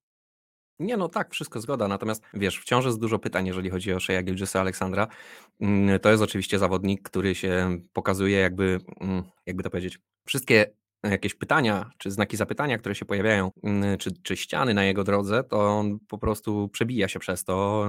[0.81, 1.89] Nie, no tak, wszystko zgoda.
[1.89, 5.09] Natomiast wiesz, wciąż jest dużo pytań, jeżeli chodzi o Shea Gilgisa Aleksandra.
[5.61, 10.67] Mm, to jest oczywiście zawodnik, który się pokazuje jakby, mm, jakby to powiedzieć, wszystkie
[11.03, 15.45] jakieś pytania, czy znaki zapytania, które się pojawiają, mm, czy, czy ściany na jego drodze,
[15.45, 17.87] to on po prostu przebija się przez to.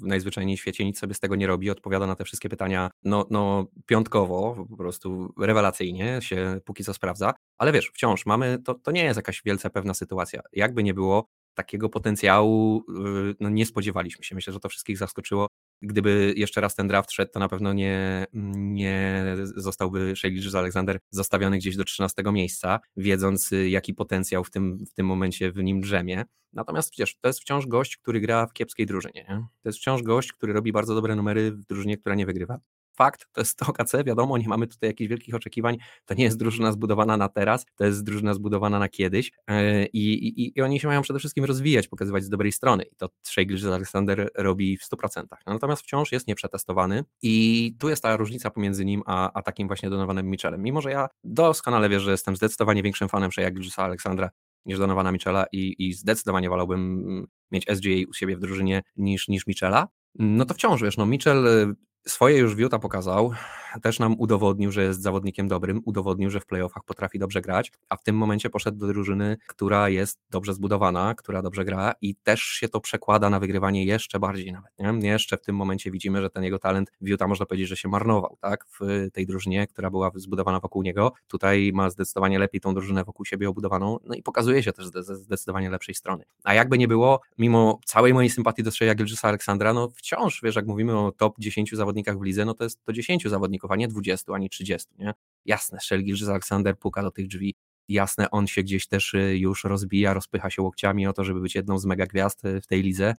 [0.00, 3.26] W najzwyczajniej świecie nic sobie z tego nie robi, odpowiada na te wszystkie pytania no,
[3.30, 7.34] no piątkowo, po prostu rewelacyjnie się póki co sprawdza.
[7.58, 10.40] Ale wiesz, wciąż mamy, to, to nie jest jakaś wielce pewna sytuacja.
[10.52, 12.84] Jakby nie było, takiego potencjału
[13.30, 14.34] y, no, nie spodziewaliśmy się.
[14.34, 15.46] Myślę, że to wszystkich zaskoczyło.
[15.82, 21.58] Gdyby jeszcze raz ten draft szedł, to na pewno nie, nie zostałby Shea Alexander zostawiony
[21.58, 25.80] gdzieś do 13 miejsca, wiedząc y, jaki potencjał w tym, w tym momencie w nim
[25.80, 26.24] drzemie.
[26.52, 29.26] Natomiast przecież to jest wciąż gość, który gra w kiepskiej drużynie.
[29.28, 29.36] Nie?
[29.62, 32.60] To jest wciąż gość, który robi bardzo dobre numery w drużynie, która nie wygrywa
[32.96, 36.72] fakt, to jest OKC, wiadomo, nie mamy tutaj jakichś wielkich oczekiwań, to nie jest drużyna
[36.72, 40.88] zbudowana na teraz, to jest drużyna zbudowana na kiedyś e, i, i, i oni się
[40.88, 45.24] mają przede wszystkim rozwijać, pokazywać z dobrej strony i to Shea Alexander robi w 100%.
[45.46, 49.90] Natomiast wciąż jest nieprzetestowany i tu jest ta różnica pomiędzy nim a, a takim właśnie
[49.90, 50.62] Donovanem Mitchellem.
[50.62, 54.30] Mimo, że ja doskonale wierzę, że jestem zdecydowanie większym fanem Shea Alexandra
[54.66, 59.46] niż Donowana Michela i, i zdecydowanie wolałbym mieć SGA u siebie w drużynie niż, niż
[59.46, 61.74] Michela, no to wciąż, wiesz, no Mitchell
[62.08, 63.34] Swoje już Wiuta pokazał,
[63.82, 67.96] też nam udowodnił, że jest zawodnikiem dobrym, udowodnił, że w playoffach potrafi dobrze grać, a
[67.96, 72.42] w tym momencie poszedł do drużyny, która jest dobrze zbudowana, która dobrze gra i też
[72.42, 74.72] się to przekłada na wygrywanie jeszcze bardziej nawet.
[74.78, 75.08] Nie?
[75.10, 77.88] Jeszcze w tym momencie widzimy, że ten jego talent w Utah można powiedzieć, że się
[77.88, 78.66] marnował, tak?
[78.80, 81.12] W tej drużynie, która była zbudowana wokół niego.
[81.28, 85.16] Tutaj ma zdecydowanie lepiej tą drużynę wokół siebie obudowaną, no i pokazuje się też ze
[85.16, 86.24] zdecydowanie lepszej strony.
[86.44, 90.56] A jakby nie było, mimo całej mojej sympatii do Shea Gilgisa Aleksandra, no wciąż, wiesz,
[90.56, 93.76] jak mówimy o top 10 zawodnikach w lidze, no to jest to 10 zawodników, a
[93.76, 95.14] nie 20, ani 30, nie?
[95.44, 97.54] Jasne, Szelgilż Aleksander puka do tych drzwi,
[97.88, 101.54] jasne, on się gdzieś też y, już rozbija, rozpycha się łokciami o to, żeby być
[101.54, 103.14] jedną z mega gwiazd y, w tej lidze,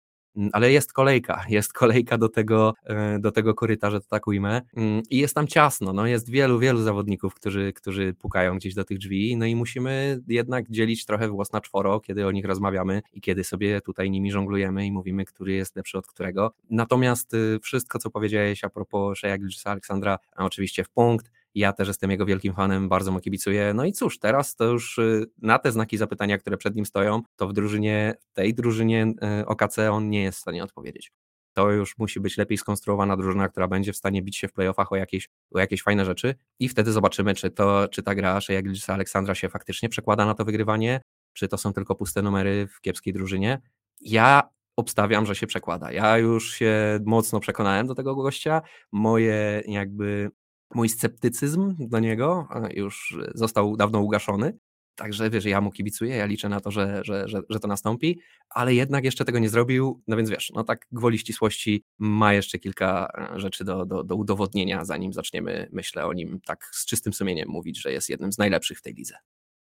[0.53, 5.03] ale jest kolejka, jest kolejka do tego, e, do tego korytarza, to tak ujmę mm,
[5.11, 8.99] i jest tam ciasno, no jest wielu, wielu zawodników, którzy, którzy pukają gdzieś do tych
[8.99, 13.21] drzwi, no i musimy jednak dzielić trochę włos na czworo, kiedy o nich rozmawiamy i
[13.21, 16.53] kiedy sobie tutaj nimi żonglujemy i mówimy, który jest lepszy od którego.
[16.71, 22.11] Natomiast y, wszystko, co powiedziałeś a propos Gilgisa Aleksandra, oczywiście w punkt, ja też jestem
[22.11, 23.75] jego wielkim fanem, bardzo mu kibicuję.
[23.75, 27.23] No i cóż, teraz to już y, na te znaki zapytania, które przed nim stoją,
[27.37, 31.13] to w drużynie, tej drużynie y, OKC on nie jest w stanie odpowiedzieć.
[31.53, 34.93] To już musi być lepiej skonstruowana drużyna, która będzie w stanie bić się w playoffach
[34.93, 38.63] o jakieś, o jakieś fajne rzeczy i wtedy zobaczymy, czy, to, czy ta gra Shea
[38.63, 41.01] Gilgisa Aleksandra się faktycznie przekłada na to wygrywanie,
[41.33, 43.61] czy to są tylko puste numery w kiepskiej drużynie.
[44.01, 44.43] Ja
[44.77, 45.93] obstawiam, że się przekłada.
[45.93, 48.63] Ja już się mocno przekonałem do tego gościa.
[48.93, 50.31] Moje jakby
[50.75, 54.59] mój sceptycyzm do niego już został dawno ugaszony.
[54.97, 58.21] Także wiesz, ja mu kibicuję, ja liczę na to, że, że, że, że to nastąpi,
[58.49, 60.03] ale jednak jeszcze tego nie zrobił.
[60.07, 64.17] No więc wiesz, no tak gwoli ścisłości ma jeszcze kilka e, rzeczy do, do, do
[64.17, 68.39] udowodnienia, zanim zaczniemy, myślę o nim tak z czystym sumieniem mówić, że jest jednym z
[68.39, 69.15] najlepszych w tej lidze.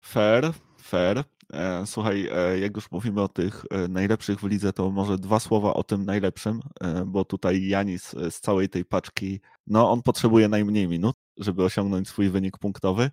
[0.02, 1.24] Fair, fair.
[1.54, 5.74] E, słuchaj, e, jak już mówimy o tych najlepszych w lidze, to może dwa słowa
[5.74, 6.62] o tym najlepszym,
[7.06, 12.30] bo tutaj Janis z całej tej paczki, no on potrzebuje najmniej minut, żeby osiągnąć swój
[12.30, 13.10] wynik punktowy.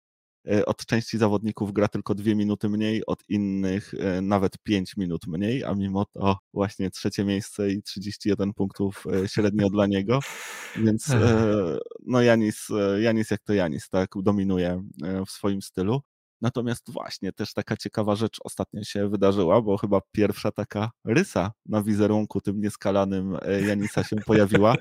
[0.51, 5.27] E, od części zawodników gra tylko dwie minuty mniej, od innych e, nawet pięć minut
[5.27, 10.20] mniej, a mimo to właśnie trzecie miejsce i 31 punktów e, średnio dla niego.
[10.77, 11.07] Więc
[12.07, 12.68] no Janis,
[13.01, 14.83] Janis jak to Janis, tak, dominuje
[15.27, 16.01] w swoim stylu.
[16.46, 21.82] Natomiast właśnie też taka ciekawa rzecz ostatnio się wydarzyła, bo chyba pierwsza taka rysa na
[21.82, 23.37] wizerunku tym nieskalanym
[23.68, 24.74] Janisa się pojawiła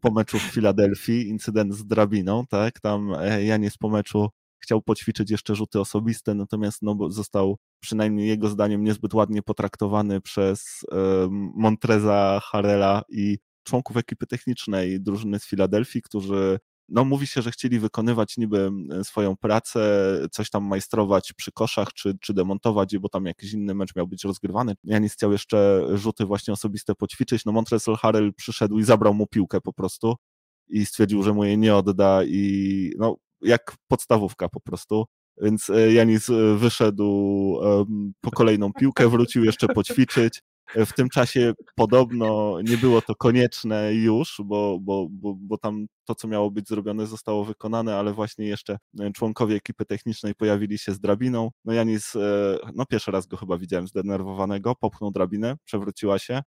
[0.00, 3.12] po meczu w Filadelfii, incydent z drabiną, tak, tam
[3.44, 4.28] Janis po meczu
[4.58, 10.84] chciał poćwiczyć jeszcze rzuty osobiste, natomiast no, został przynajmniej jego zdaniem niezbyt ładnie potraktowany przez
[10.92, 10.96] e,
[11.54, 17.78] Montreza Harela i członków ekipy technicznej drużyny z Filadelfii, którzy no mówi się, że chcieli
[17.78, 18.70] wykonywać niby
[19.02, 19.80] swoją pracę,
[20.32, 24.24] coś tam majstrować przy koszach, czy, czy demontować bo tam jakiś inny mecz miał być
[24.24, 24.74] rozgrywany.
[24.84, 29.60] Janis chciał jeszcze rzuty właśnie osobiste poćwiczyć, no Montrezl Harrell przyszedł i zabrał mu piłkę
[29.60, 30.16] po prostu
[30.68, 35.04] i stwierdził, że mu jej nie odda i no jak podstawówka po prostu.
[35.42, 37.04] Więc e, Janis e, wyszedł
[38.20, 40.42] po kolejną piłkę, wrócił jeszcze poćwiczyć.
[40.74, 45.86] E, w tym czasie podobno nie było to konieczne już, bo, bo, bo, bo tam
[46.04, 48.78] to, co miało być zrobione, zostało wykonane, ale właśnie jeszcze
[49.14, 51.50] członkowie ekipy technicznej pojawili się z drabiną.
[51.64, 52.12] No Janis,
[52.74, 56.42] no pierwszy raz go chyba widziałem zdenerwowanego, popchnął drabinę, przewróciła się,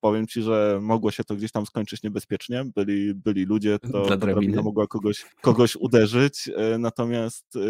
[0.00, 2.64] powiem ci, że mogło się to gdzieś tam skończyć niebezpiecznie.
[2.74, 6.50] Byli, byli ludzie, to drabina mogła kogoś, kogoś uderzyć.
[6.56, 7.60] E, natomiast, e,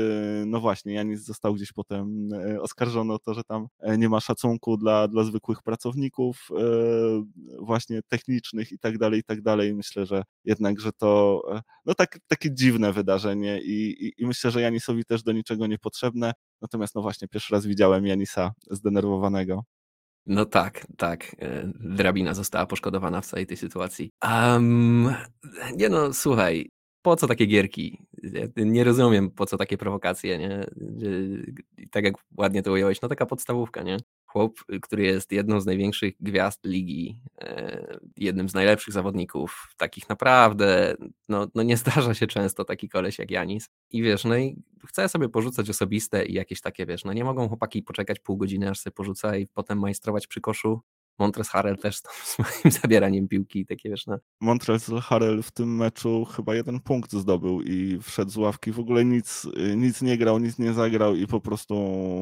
[0.47, 3.67] no właśnie, Janis został gdzieś potem e, oskarżony o to, że tam
[3.99, 6.49] nie ma szacunku dla, dla zwykłych pracowników,
[7.61, 9.75] właśnie technicznych i tak dalej, i tak dalej.
[9.75, 11.43] Myślę, że jednak, że to
[11.85, 16.33] no tak, takie dziwne wydarzenie i, i, i myślę, że Janisowi też do niczego niepotrzebne.
[16.61, 19.65] Natomiast no właśnie, pierwszy raz widziałem Janisa zdenerwowanego.
[20.27, 21.37] No tak, tak.
[21.39, 24.11] E, drabina została poszkodowana w całej tej sytuacji.
[24.25, 25.15] Um,
[25.77, 26.69] nie no, słuchaj,
[27.03, 27.99] po co takie gierki?
[28.57, 30.65] Nie rozumiem, po co takie prowokacje, nie?
[31.91, 33.97] Tak jak ładnie to ująłeś, no taka podstawówka, nie?
[34.37, 40.95] Chłop, który jest jedną z największych gwiazd ligi, e, jednym z najlepszych zawodników, takich naprawdę,
[41.29, 43.69] no, no nie zdarza się często taki koleś jak Janis.
[43.91, 47.49] I wiesz, no i chce sobie porzucać osobiste i jakieś takie, wiesz, no nie mogą
[47.49, 50.81] chłopaki poczekać pół godziny, aż sobie porzuca i potem majstrować przy koszu.
[51.19, 54.19] Montres Harrell też z swoim zabieraniem piłki i takie wiesz, no.
[54.41, 59.05] Montres Harrell w tym meczu chyba jeden punkt zdobył i wszedł z ławki, w ogóle
[59.05, 61.75] nic, nic nie grał, nic nie zagrał i po prostu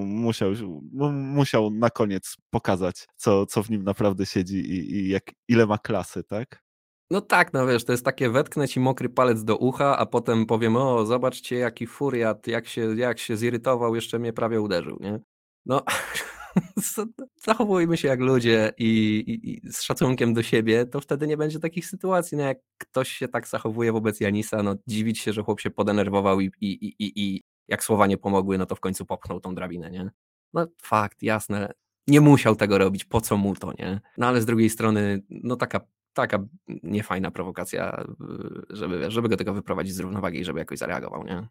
[0.07, 0.51] musiał,
[0.93, 5.67] no, musiał na koniec pokazać, co, co w nim naprawdę siedzi i, i jak, ile
[5.67, 6.65] ma klasy, tak?
[7.11, 10.47] No tak, no wiesz, to jest takie wetknę ci mokry palec do ucha, a potem
[10.47, 15.21] powiem, o zobaczcie jaki furiat, jak się, jak się zirytował, jeszcze mnie prawie uderzył, nie?
[15.67, 15.83] No
[17.47, 18.89] zachowujmy się jak ludzie i,
[19.27, 22.37] i, i, z szacunkiem do siebie, to wtedy nie będzie takich sytuacji.
[22.37, 26.41] No jak ktoś się tak zachowuje wobec Janisa, no dziwić się, że chłop się podenerwował
[26.41, 29.91] i, i, i, i jak słowa nie pomogły, no to w końcu popchnął tą drabinę,
[29.91, 30.11] nie?
[30.53, 31.73] No fakt, jasne.
[32.07, 34.01] Nie musiał tego robić, po co mu to, nie?
[34.19, 35.81] No ale z drugiej strony, no taka,
[36.13, 36.39] taka
[36.83, 38.05] niefajna prowokacja,
[38.71, 41.49] żeby, żeby go tego wyprowadzić z równowagi i żeby jakoś zareagował, nie?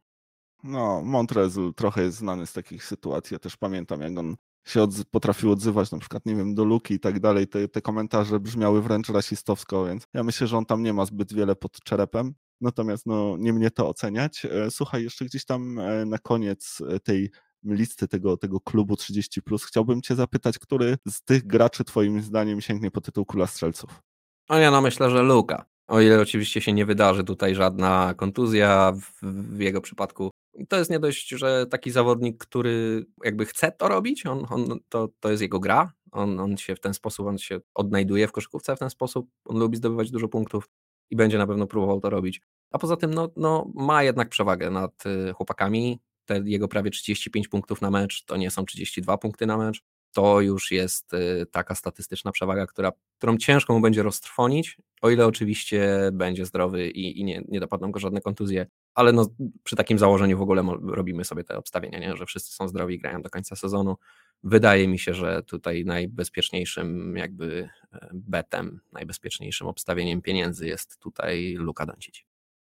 [0.64, 3.36] No, Montrezl trochę jest znany z takich sytuacji.
[3.36, 4.36] Ja też pamiętam, jak on
[4.66, 7.48] się odzy potrafił odzywać, na przykład, nie wiem, do Luki i tak dalej.
[7.48, 11.34] Te, te komentarze brzmiały wręcz rasistowsko, więc ja myślę, że on tam nie ma zbyt
[11.34, 12.34] wiele pod czerepem.
[12.62, 14.46] Natomiast no, nie mnie to oceniać.
[14.46, 17.32] E, słuchaj, jeszcze gdzieś tam e, na koniec e, tej
[17.64, 19.42] listy tego, tego klubu 30.
[19.68, 24.02] Chciałbym Cię zapytać, który z tych graczy Twoim zdaniem sięgnie po tytuł Króla Strzelców?
[24.50, 25.66] No ja no myślę, że Luka.
[25.88, 30.32] O ile oczywiście się nie wydarzy tutaj żadna kontuzja w, w jego przypadku.
[30.70, 35.10] To jest nie dość, że taki zawodnik, który jakby chce to robić, on, on, to,
[35.20, 38.76] to jest jego gra, on, on się w ten sposób, on się odnajduje w koszykówce
[38.76, 40.70] w ten sposób, on lubi zdobywać dużo punktów
[41.10, 42.42] i będzie na pewno próbował to robić.
[42.72, 46.00] A poza tym no, no, ma jednak przewagę nad y, chłopakami.
[46.26, 49.84] Te jego prawie 35 punktów na mecz to nie są 32 punkty na mecz.
[50.14, 55.26] To już jest y, taka statystyczna przewaga, która, którą ciężko mu będzie roztrwonić, o ile
[55.26, 58.66] oczywiście będzie zdrowy i, i nie, nie dopadną go żadne kontuzje.
[58.94, 59.26] Ale no,
[59.64, 62.16] przy takim założeniu w ogóle robimy sobie te obstawienia, nie?
[62.16, 63.96] że wszyscy są zdrowi i grają do końca sezonu.
[64.44, 71.86] Wydaje mi się, że tutaj najbezpieczniejszym jakby e, betem, najbezpieczniejszym obstawieniem pieniędzy jest tutaj Luka
[71.86, 72.33] Doncic.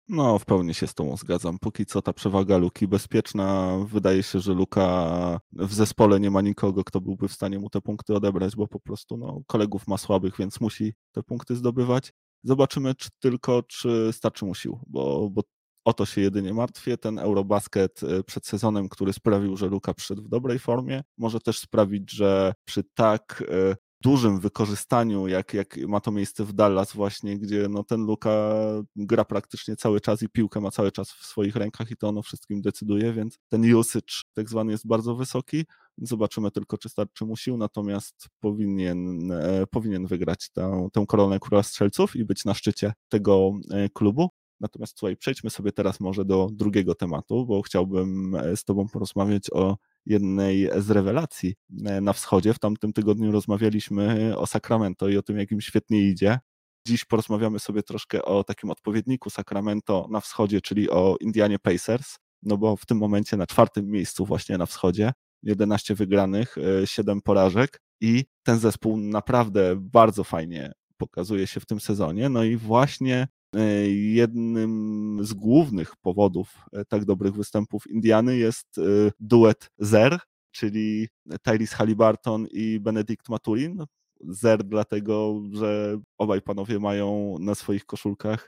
[0.08, 1.58] No, w pełni się z tą zgadzam.
[1.58, 3.78] Póki co ta przewaga Luki bezpieczna.
[3.88, 7.80] Wydaje się, że Luka w zespole nie ma nikogo, kto byłby w stanie mu te
[7.80, 12.12] punkty odebrać, bo po prostu no, kolegów ma słabych, więc musi te punkty zdobywać.
[12.42, 15.42] Zobaczymy czy tylko, czy starczy mu sił, bo, bo
[15.84, 16.98] o to się jedynie martwię.
[16.98, 21.58] Ten Eurobasket e, przed sezonem, który sprawił, że Luka przyszedł w dobrej formie, może też
[21.58, 27.38] sprawić, że przy tak e, dużym wykorzystaniu, jak, jak ma to miejsce w Dallas właśnie,
[27.38, 28.54] gdzie no ten Luka
[28.96, 32.22] gra praktycznie cały czas i piłkę ma cały czas w swoich rękach i to ono
[32.22, 35.64] wszystkim decyduje, więc ten usage tak zwany jest bardzo wysoki.
[35.98, 41.62] Zobaczymy tylko, czy starczy mu sił, natomiast powinien, e, powinien wygrać tę, tę koronę króla
[41.62, 43.52] strzelców i być na szczycie tego
[43.94, 44.30] klubu.
[44.60, 49.50] Natomiast słuchaj, przejdźmy sobie teraz może do drugiego tematu, bo chciałbym e, z Tobą porozmawiać
[49.52, 51.54] o jednej z rewelacji
[51.86, 52.54] e, na wschodzie.
[52.54, 56.38] W tamtym tygodniu rozmawialiśmy o Sacramento i o tym, jak im świetnie idzie.
[56.86, 62.56] Dziś porozmawiamy sobie troszkę o takim odpowiedniku Sacramento na wschodzie, czyli o Indianie Pacers, no
[62.56, 65.12] bo w tym momencie na czwartym miejscu właśnie na wschodzie,
[65.42, 71.80] 11 wygranych, 7 e, porażek i ten zespół naprawdę bardzo fajnie pokazuje się w tym
[71.80, 72.28] sezonie.
[72.28, 73.43] No i właśnie E,
[73.92, 78.82] jednym z głównych powodów e, tak dobrych występów Indiany jest e,
[79.20, 80.18] duet Zer,
[80.50, 81.08] czyli
[81.42, 83.84] Tyrese Halliburton i Benedict Maturin.
[84.28, 88.50] Zer dlatego, że obaj panowie mają na swoich koszulkach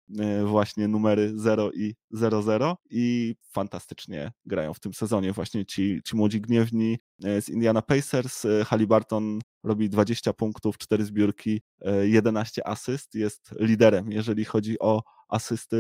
[0.46, 6.42] właśnie numery 0 i 00 i fantastycznie grają w tym sezonie właśnie ci, ci młodzi
[6.42, 8.46] gniewni z Indiana Pacers.
[8.66, 11.62] Halliburton robi 20 punktów, 4 zbiórki,
[12.02, 15.78] 11 e, asyst, jest liderem, jeżeli chodzi o asysty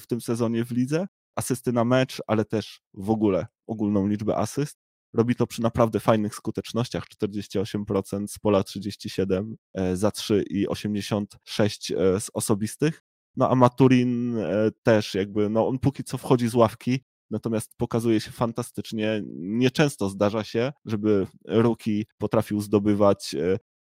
[0.00, 4.81] w tym sezonie w lidze, asysty na mecz, ale też w ogóle ogólną liczbę asyst.
[5.14, 11.90] Robi to przy naprawdę fajnych skutecznościach, 48% z pola 37 e, za 3 i 86
[11.90, 13.02] e, z osobistych.
[13.36, 14.36] No a Maturin
[14.82, 17.00] też jakby, no on póki co wchodzi z ławki,
[17.32, 19.22] natomiast pokazuje się fantastycznie.
[19.36, 23.34] Nieczęsto zdarza się, żeby Ruki potrafił zdobywać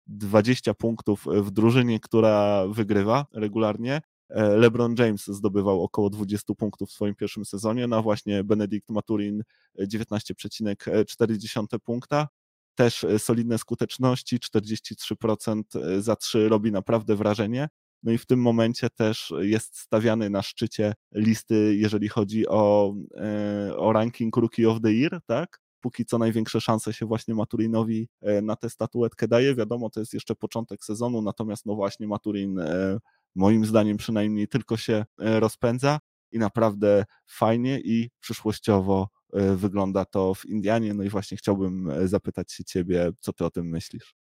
[0.07, 4.01] 20 e, punktów w drużynie, która wygrywa regularnie.
[4.29, 9.43] E, LeBron James zdobywał około 20 punktów w swoim pierwszym sezonie, no właśnie Benedict Maturin
[9.79, 12.27] 19,4 e, punkta.
[12.75, 15.63] Też solidne skuteczności, 43%
[15.99, 17.67] za 3 robi naprawdę wrażenie.
[18.03, 23.77] No i w tym momencie też jest stawiany na szczycie listy, jeżeli chodzi o, e,
[23.77, 25.61] o ranking Rookie of the Year, tak?
[25.81, 29.55] Póki co największe szanse się właśnie Maturinowi e, na tę statuetkę daje.
[29.55, 32.97] Wiadomo, to jest jeszcze początek sezonu, natomiast no właśnie Maturin e,
[33.35, 35.99] moim zdaniem przynajmniej tylko się rozpędza
[36.31, 39.09] i naprawdę fajnie i przyszłościowo
[39.55, 40.93] wygląda to w Indianie.
[40.93, 44.15] No i właśnie chciałbym zapytać się ciebie, co ty o tym myślisz?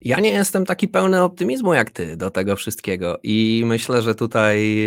[0.00, 4.86] Ja nie jestem taki pełny optymizmu jak ty do tego wszystkiego i myślę, że tutaj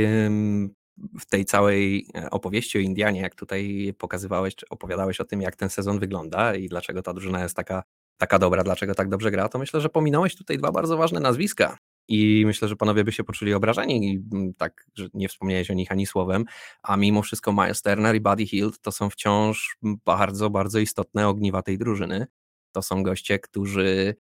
[1.19, 5.55] w tej całej e, opowieści o Indianie, jak tutaj pokazywałeś, czy opowiadałeś o tym, jak
[5.55, 7.83] ten sezon wygląda i dlaczego ta drużyna jest taka,
[8.17, 11.77] taka dobra, dlaczego tak dobrze gra, to myślę, że pominąłeś tutaj dwa bardzo ważne nazwiska.
[12.07, 14.23] I myślę, że panowie by się poczuli obrażeni, i
[14.57, 16.45] tak, że nie wspomniałeś o nich ani słowem,
[16.83, 21.61] a mimo wszystko Miles Turner i Buddy Hield to są wciąż bardzo, bardzo istotne ogniwa
[21.61, 22.27] tej drużyny.
[22.71, 24.15] To są goście, którzy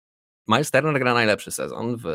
[0.48, 2.08] Miles Turner gra najlepszy sezon w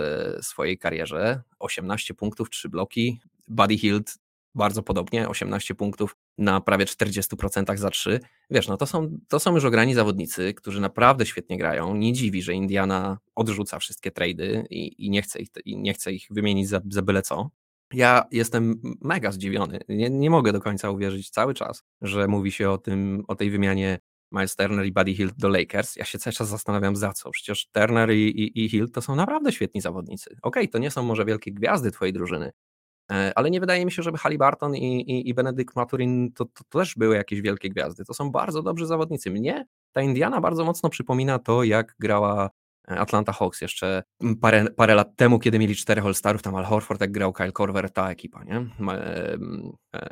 [0.42, 1.42] swojej karierze.
[1.58, 3.20] 18 punktów, 3 bloki.
[3.48, 4.18] Buddy Hield
[4.54, 8.20] bardzo podobnie, 18 punktów na prawie 40% za 3.
[8.50, 11.94] Wiesz, no to są, to są już ograni zawodnicy, którzy naprawdę świetnie grają.
[11.94, 16.12] Nie dziwi, że Indiana odrzuca wszystkie trady i, i, nie, chce ich, i nie chce
[16.12, 17.50] ich wymienić za, za byle co.
[17.92, 19.80] Ja jestem mega zdziwiony.
[19.88, 23.50] Nie, nie mogę do końca uwierzyć cały czas, że mówi się o tym, o tej
[23.50, 23.98] wymianie
[24.32, 25.96] Miles Turner i Buddy Hill do Lakers.
[25.96, 27.30] Ja się cały czas zastanawiam za co.
[27.30, 30.30] Przecież Turner i, i, i Hill to są naprawdę świetni zawodnicy.
[30.30, 32.52] Okej, okay, to nie są może wielkie gwiazdy twojej drużyny,
[33.08, 36.78] ale nie wydaje mi się, żeby Halliburton i, i, i Benedict Maturin to, to, to,
[36.78, 38.04] też były jakieś wielkie gwiazdy.
[38.04, 39.30] To są bardzo dobrzy zawodnicy.
[39.30, 42.50] Mnie ta Indiana bardzo mocno przypomina to, jak grała
[42.88, 44.02] Atlanta Hawks jeszcze
[44.40, 47.90] parę, parę lat temu, kiedy mieli czterech All-Starów, tam Al Horford jak grał, Kyle Korver,
[47.90, 48.66] ta ekipa, nie?
[48.92, 49.38] E,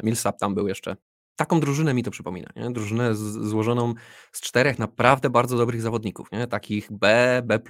[0.02, 0.96] Millsap tam był jeszcze.
[1.36, 2.70] Taką drużynę mi to przypomina, nie?
[2.70, 3.94] Drużynę z, złożoną
[4.32, 6.46] z czterech naprawdę bardzo dobrych zawodników, nie?
[6.46, 7.60] Takich B, B+,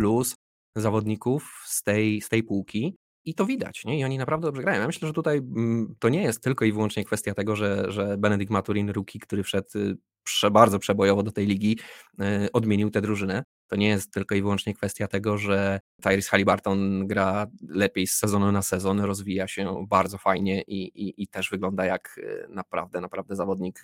[0.76, 2.96] zawodników z tej, z tej półki.
[3.26, 3.98] I to widać, nie?
[3.98, 4.80] I oni naprawdę dobrze grają.
[4.80, 8.18] Ja myślę, że tutaj mm, to nie jest tylko i wyłącznie kwestia tego, że, że
[8.18, 11.78] Benedict Maturin, rookie, który wszedł y, prze, bardzo przebojowo do tej ligi,
[12.20, 13.44] y, odmienił tę drużynę.
[13.68, 18.52] To nie jest tylko i wyłącznie kwestia tego, że Tyrese Halliburton gra lepiej z sezonu
[18.52, 23.36] na sezon, rozwija się bardzo fajnie i, i, i też wygląda jak y, naprawdę, naprawdę
[23.36, 23.82] zawodnik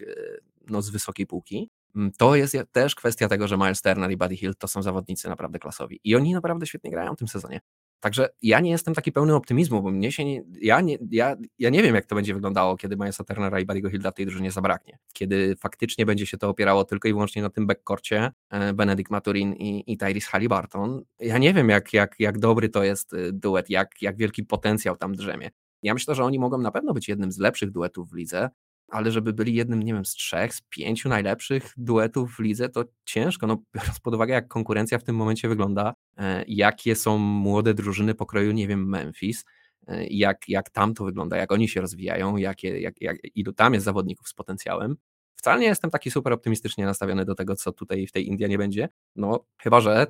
[0.68, 1.70] no, z wysokiej półki.
[1.96, 5.28] Mm, to jest też kwestia tego, że Miles Turner i Buddy Hill to są zawodnicy
[5.28, 7.60] naprawdę klasowi i oni naprawdę świetnie grają w tym sezonie.
[8.02, 11.70] Także ja nie jestem taki pełny optymizmu, bo mnie się nie, ja, nie, ja, ja
[11.70, 14.50] nie wiem, jak to będzie wyglądało, kiedy Milesa Turnera i Buddy'ego Hilda w tej drużynie
[14.50, 14.98] zabraknie.
[15.12, 19.52] Kiedy faktycznie będzie się to opierało tylko i wyłącznie na tym backcourcie e, Benedict Maturin
[19.52, 21.02] i, i Tyrese Halliburton.
[21.20, 24.96] Ja nie wiem, jak, jak, jak dobry to jest e, duet, jak, jak wielki potencjał
[24.96, 25.50] tam drzemie.
[25.82, 28.50] Ja myślę, że oni mogą na pewno być jednym z lepszych duetów w lidze,
[28.92, 32.84] ale żeby byli jednym, nie wiem, z trzech, z pięciu najlepszych duetów w lidze, to
[33.04, 37.74] ciężko, no biorąc pod uwagę, jak konkurencja w tym momencie wygląda, e, jakie są młode
[37.74, 39.44] drużyny pokroju, nie wiem, Memphis,
[39.88, 43.74] e, jak, jak tam to wygląda, jak oni się rozwijają, jakie, jak, jak, ilu tam
[43.74, 44.96] jest zawodników z potencjałem,
[45.36, 48.88] Wcale nie jestem taki super optymistycznie nastawiony do tego, co tutaj w tej Indianie będzie.
[49.16, 50.06] No, chyba że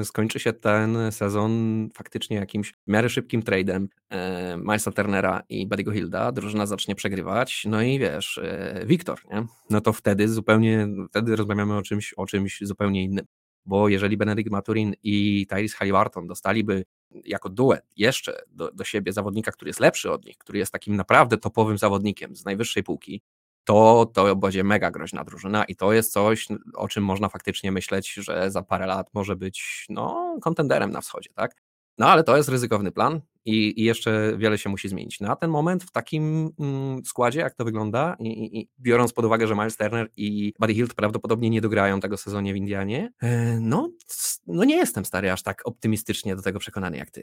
[0.00, 4.16] y, skończy się ten sezon faktycznie jakimś w miarę szybkim trade'em y,
[4.56, 9.46] Milesa Turnera i Buddy'ego Hilda, drużyna zacznie przegrywać, no i wiesz, y, Wiktor, nie?
[9.70, 13.26] No to wtedy zupełnie, wtedy rozmawiamy o czymś, o czymś zupełnie innym.
[13.66, 16.84] Bo jeżeli Benedict Maturin i Tyrese Halliburton dostaliby
[17.24, 20.96] jako duet jeszcze do, do siebie zawodnika, który jest lepszy od nich, który jest takim
[20.96, 23.22] naprawdę topowym zawodnikiem z najwyższej półki,
[23.68, 28.12] to, to będzie mega groźna drużyna i to jest coś, o czym można faktycznie myśleć,
[28.14, 31.56] że za parę lat może być no, kontenderem na wschodzie, tak?
[31.98, 35.20] No ale to jest ryzykowny plan i, i jeszcze wiele się musi zmienić.
[35.20, 39.46] Na ten moment w takim mm, składzie, jak to wygląda i, i, biorąc pod uwagę,
[39.46, 43.90] że Miles Turner i Buddy Hield prawdopodobnie nie dograją tego sezonie w Indianie, e, no,
[44.46, 47.22] no nie jestem stary aż tak optymistycznie do tego przekonany jak ty.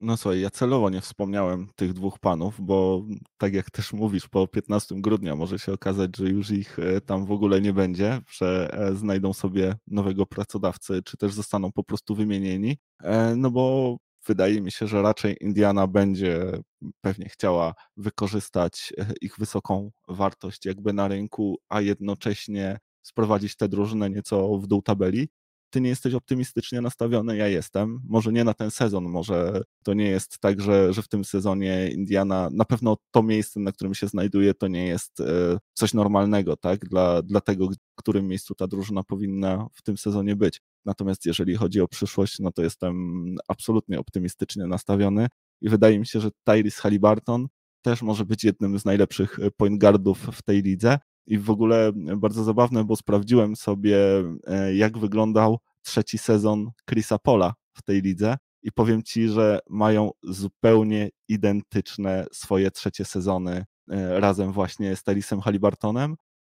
[0.00, 3.04] No słuchaj, ja celowo nie wspomniałem tych dwóch panów, bo
[3.38, 7.26] tak jak też mówisz, po 15 grudnia może się okazać, że już ich e, tam
[7.26, 12.14] w ogóle nie będzie, że e, znajdą sobie nowego pracodawcę, czy też zostaną po prostu
[12.14, 12.78] wymienieni.
[13.02, 16.52] E, no bo wydaje mi się, że raczej Indiana będzie
[17.00, 24.58] pewnie chciała wykorzystać ich wysoką wartość jakby na rynku, a jednocześnie sprowadzić tę drużynę nieco
[24.58, 25.28] w dół tabeli
[25.70, 28.00] ty nie jesteś optymistycznie nastawiony, ja jestem.
[28.04, 31.90] Może nie na ten sezon, może to nie jest tak, że, że w tym sezonie
[31.90, 36.56] Indiana, na pewno to miejsce, na którym się znajduje, to nie jest e, coś normalnego,
[36.56, 40.60] tak, dla, dla tego, w którym miejscu ta drużyna powinna w tym sezonie być.
[40.84, 45.26] Natomiast jeżeli chodzi o przyszłość, no to jestem absolutnie optymistycznie nastawiony
[45.60, 47.46] i wydaje mi się, że Tyrese Halliburton
[47.82, 50.98] też może być jednym z najlepszych point guardów w tej lidze.
[51.26, 53.98] I w ogóle bardzo zabawne, bo sprawdziłem sobie,
[54.46, 58.36] e, jak wyglądał trzeci sezon Chrisa Pola w tej lidze.
[58.62, 65.40] I powiem ci, że mają zupełnie identyczne swoje trzecie sezony e, razem właśnie z Terisem
[65.40, 66.16] Halliburtonem.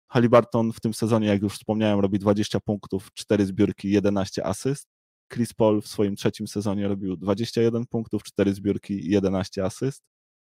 [0.08, 4.88] Halliburton w tym sezonie, jak już wspomniałem, robi 20 punktów, 4 zbiórki, 11 asyst.
[5.34, 10.04] Chris Paul w swoim trzecim sezonie robił 21 punktów, 4 zbiórki, 11 asyst.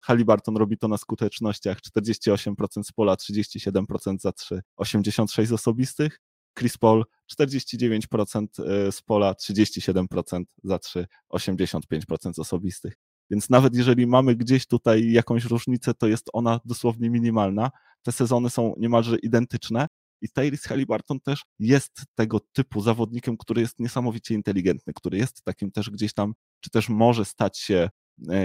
[0.01, 6.19] Halliburton robi to na skutecznościach 48% z pola, 37% za 3, 86 osobistych.
[6.59, 7.05] Chris Paul
[7.39, 12.93] 49% e, z pola, 37% za 3, 85% osobistych.
[13.29, 17.71] Więc nawet jeżeli mamy gdzieś tutaj jakąś różnicę, to jest ona dosłownie minimalna.
[18.03, 19.87] Te sezony są niemalże identyczne.
[20.21, 25.71] I Tyrese Halliburton też jest tego typu zawodnikiem, który jest niesamowicie inteligentny, który jest takim
[25.71, 27.89] też gdzieś tam, czy też może stać się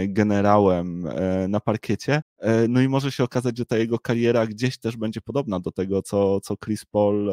[0.08, 2.22] generałem e, na parkiecie.
[2.38, 5.72] E, no i może się okazać, że ta jego kariera gdzieś też będzie podobna do
[5.72, 7.32] tego, co, co Chris Paul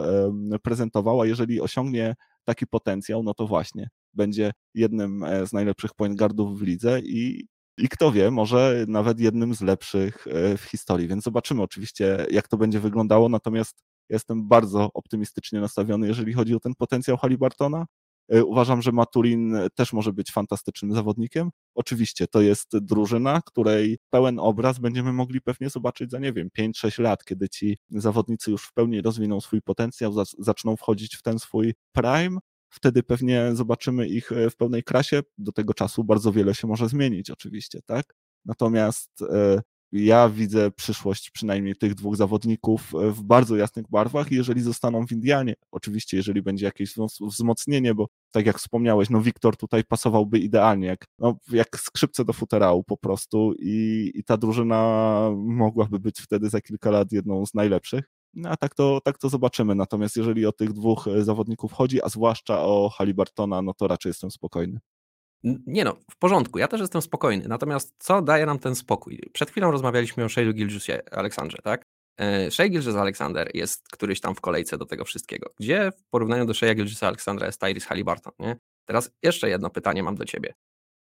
[0.63, 2.15] prezentował, a jeżeli osiągnie
[2.45, 7.89] taki potencjał, no to właśnie będzie jednym z najlepszych point guardów w lidze i, i
[7.89, 10.25] kto wie, może nawet jednym z lepszych
[10.57, 11.07] w historii.
[11.07, 13.29] Więc zobaczymy oczywiście, jak to będzie wyglądało.
[13.29, 17.85] Natomiast jestem bardzo optymistycznie nastawiony, jeżeli chodzi o ten potencjał Halibartona.
[18.29, 21.49] E, uważam, że Maturin też może być fantastycznym zawodnikiem.
[21.75, 27.01] Oczywiście to jest drużyna, której pełen obraz będziemy mogli pewnie zobaczyć za, nie wiem, 5-6
[27.01, 31.73] lat, kiedy ci zawodnicy już w pełni rozwiną swój potencjał, zaczną wchodzić w ten swój
[31.91, 32.37] prime.
[32.69, 35.21] Wtedy pewnie zobaczymy ich e, w pełnej krasie.
[35.37, 38.15] Do tego czasu bardzo wiele się może zmienić, oczywiście, tak?
[38.45, 39.61] Natomiast e,
[39.93, 45.11] ja widzę przyszłość przynajmniej tych dwóch zawodników w bardzo jasnych barwach i jeżeli zostaną w
[45.11, 50.87] Indianie, oczywiście jeżeli będzie jakieś wzmocnienie, bo tak jak wspomniałeś, no Wiktor tutaj pasowałby idealnie,
[50.87, 56.49] jak, no, jak skrzypce do futerału po prostu i, i ta drużyna mogłaby być wtedy
[56.49, 58.03] za kilka lat jedną z najlepszych.
[58.33, 59.75] No, a tak to, tak to zobaczymy.
[59.75, 64.31] Natomiast jeżeli o tych dwóch zawodników chodzi, a zwłaszcza o Halibartona, no to raczej jestem
[64.31, 64.79] spokojny.
[65.43, 67.47] Nie no, w porządku, ja też jestem spokojny.
[67.47, 69.19] Natomiast co daje nam ten spokój?
[69.33, 71.85] Przed chwilą rozmawialiśmy o Shaylu Gilgeousie Aleksandrze, tak?
[72.17, 75.49] E, Shay Gilgeous Alexander jest któryś tam w kolejce do tego wszystkiego.
[75.59, 78.55] Gdzie w porównaniu do Shay'a Gilgeusa Aleksandra jest Tyrese Halliburton, nie?
[78.85, 80.53] Teraz jeszcze jedno pytanie mam do ciebie.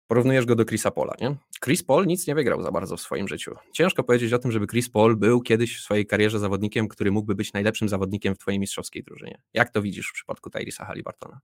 [0.08, 1.36] Porównujesz go do Chrisa Paula, nie?
[1.64, 3.56] Chris Paul nic nie wygrał za bardzo w swoim życiu.
[3.74, 7.36] Ciężko powiedzieć o tym, żeby Chris Paul był kiedyś w swojej karierze zawodnikiem, który mógłby
[7.36, 9.42] być najlepszym zawodnikiem w twojej mistrzowskiej drużynie.
[9.54, 11.40] Jak to widzisz w przypadku Tyrisa Halliburtona?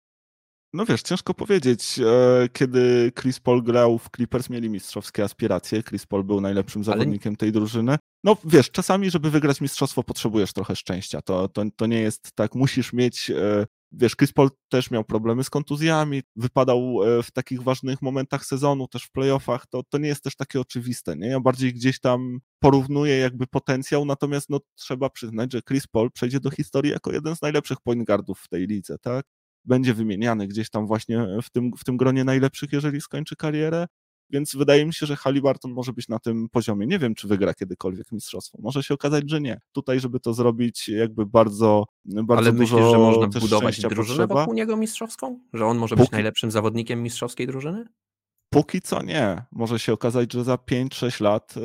[0.73, 1.99] No wiesz, ciężko powiedzieć.
[1.99, 5.83] E, kiedy Chris Paul grał w Clippers, mieli mistrzowskie aspiracje.
[5.83, 7.37] Chris Paul był najlepszym zawodnikiem Ale...
[7.37, 7.97] tej drużyny.
[8.25, 11.23] No wiesz, czasami, żeby wygrać mistrzostwo, potrzebujesz trochę szczęścia.
[11.23, 13.31] To, to, to nie jest tak, musisz mieć.
[13.31, 18.47] E, wiesz, Chris Paul też miał problemy z kontuzjami, wypadał e, w takich ważnych momentach
[18.47, 21.29] sezonu, też w playoffach, to, to nie jest też takie oczywiste, nie?
[21.29, 26.41] Ja bardziej gdzieś tam porównuję jakby potencjał, natomiast no trzeba przyznać, że Chris Paul przejdzie
[26.41, 29.27] do historii jako jeden z najlepszych point guardów w tej lidze, tak?
[29.65, 33.87] Będzie wymieniany gdzieś tam właśnie w tym, w tym gronie najlepszych, jeżeli skończy karierę.
[34.31, 36.87] Więc wydaje mi się, że Halliburton może być na tym poziomie.
[36.87, 38.59] Nie wiem, czy wygra kiedykolwiek mistrzostwo.
[38.63, 39.61] Może się okazać, że nie.
[39.73, 44.35] Tutaj, żeby to zrobić, jakby bardzo, bardzo Ale dużo myślisz, że można budować drużynę potrzeba.
[44.35, 45.41] wokół niego mistrzowską?
[45.53, 46.05] Że on może Póki...
[46.07, 47.85] być najlepszym zawodnikiem mistrzowskiej drużyny?
[48.51, 49.43] Póki co nie.
[49.53, 51.61] Może się okazać, że za 5-6 lat e,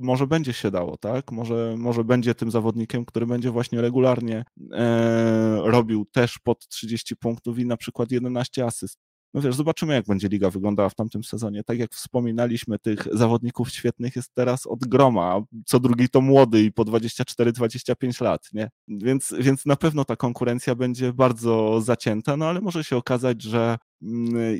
[0.00, 1.32] może będzie się dało, tak?
[1.32, 7.58] Może, może będzie tym zawodnikiem, który będzie właśnie regularnie e, robił też pod 30 punktów
[7.58, 8.98] i na przykład 11 asyst.
[9.34, 11.64] No wiesz, zobaczymy, jak będzie liga wyglądała w tamtym sezonie.
[11.64, 16.72] Tak jak wspominaliśmy, tych zawodników świetnych jest teraz od groma, co drugi to młody i
[16.72, 18.70] po 24-25 lat, nie?
[18.88, 23.78] Więc, więc na pewno ta konkurencja będzie bardzo zacięta, no ale może się okazać, że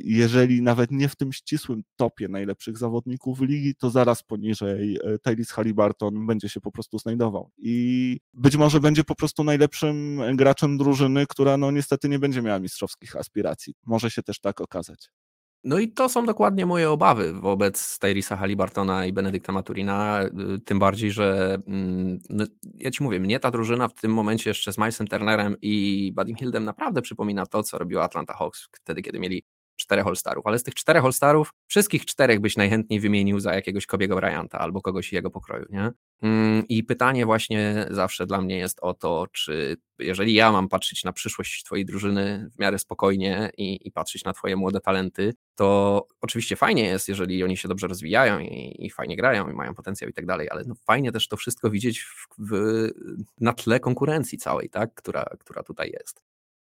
[0.03, 5.53] jeżeli nawet nie w tym ścisłym topie najlepszych zawodników ligi, to zaraz poniżej e, Tyrese
[5.53, 7.51] Halliburton będzie się po prostu znajdował.
[7.57, 12.59] I być może będzie po prostu najlepszym graczem drużyny, która no niestety nie będzie miała
[12.59, 13.73] mistrzowskich aspiracji.
[13.85, 15.09] Może się też tak okazać.
[15.63, 20.23] No i to są dokładnie moje obawy wobec Tyrisa Halliburtona i Benedykta Maturina,
[20.55, 22.45] y, tym bardziej, że mm, no,
[22.75, 26.35] ja ci mówię, mnie ta drużyna w tym momencie jeszcze z Milesem Turnerem i Buddym
[26.35, 29.43] Hildem naprawdę przypomina to, co robiła Atlanta Hawks wtedy, kiedy mieli
[29.91, 34.15] czterech All-Starów, ale z tych czterech All-Starów wszystkich czterech byś najchętniej wymienił za jakiegoś Kobiego
[34.15, 35.91] Bryanta albo kogoś jego pokroju, nie?
[36.21, 41.03] Mm, I pytanie właśnie zawsze dla mnie jest o to, czy jeżeli ja mam patrzeć
[41.03, 46.07] na przyszłość twojej drużyny w miarę spokojnie i, i patrzeć na twoje młode talenty, to
[46.21, 50.09] oczywiście fajnie jest, jeżeli oni się dobrze rozwijają i, i fajnie grają i mają potencjał
[50.09, 52.87] i tak dalej, ale no fajnie też to wszystko widzieć w, w,
[53.39, 56.30] na tle konkurencji całej, tak, która, która tutaj jest.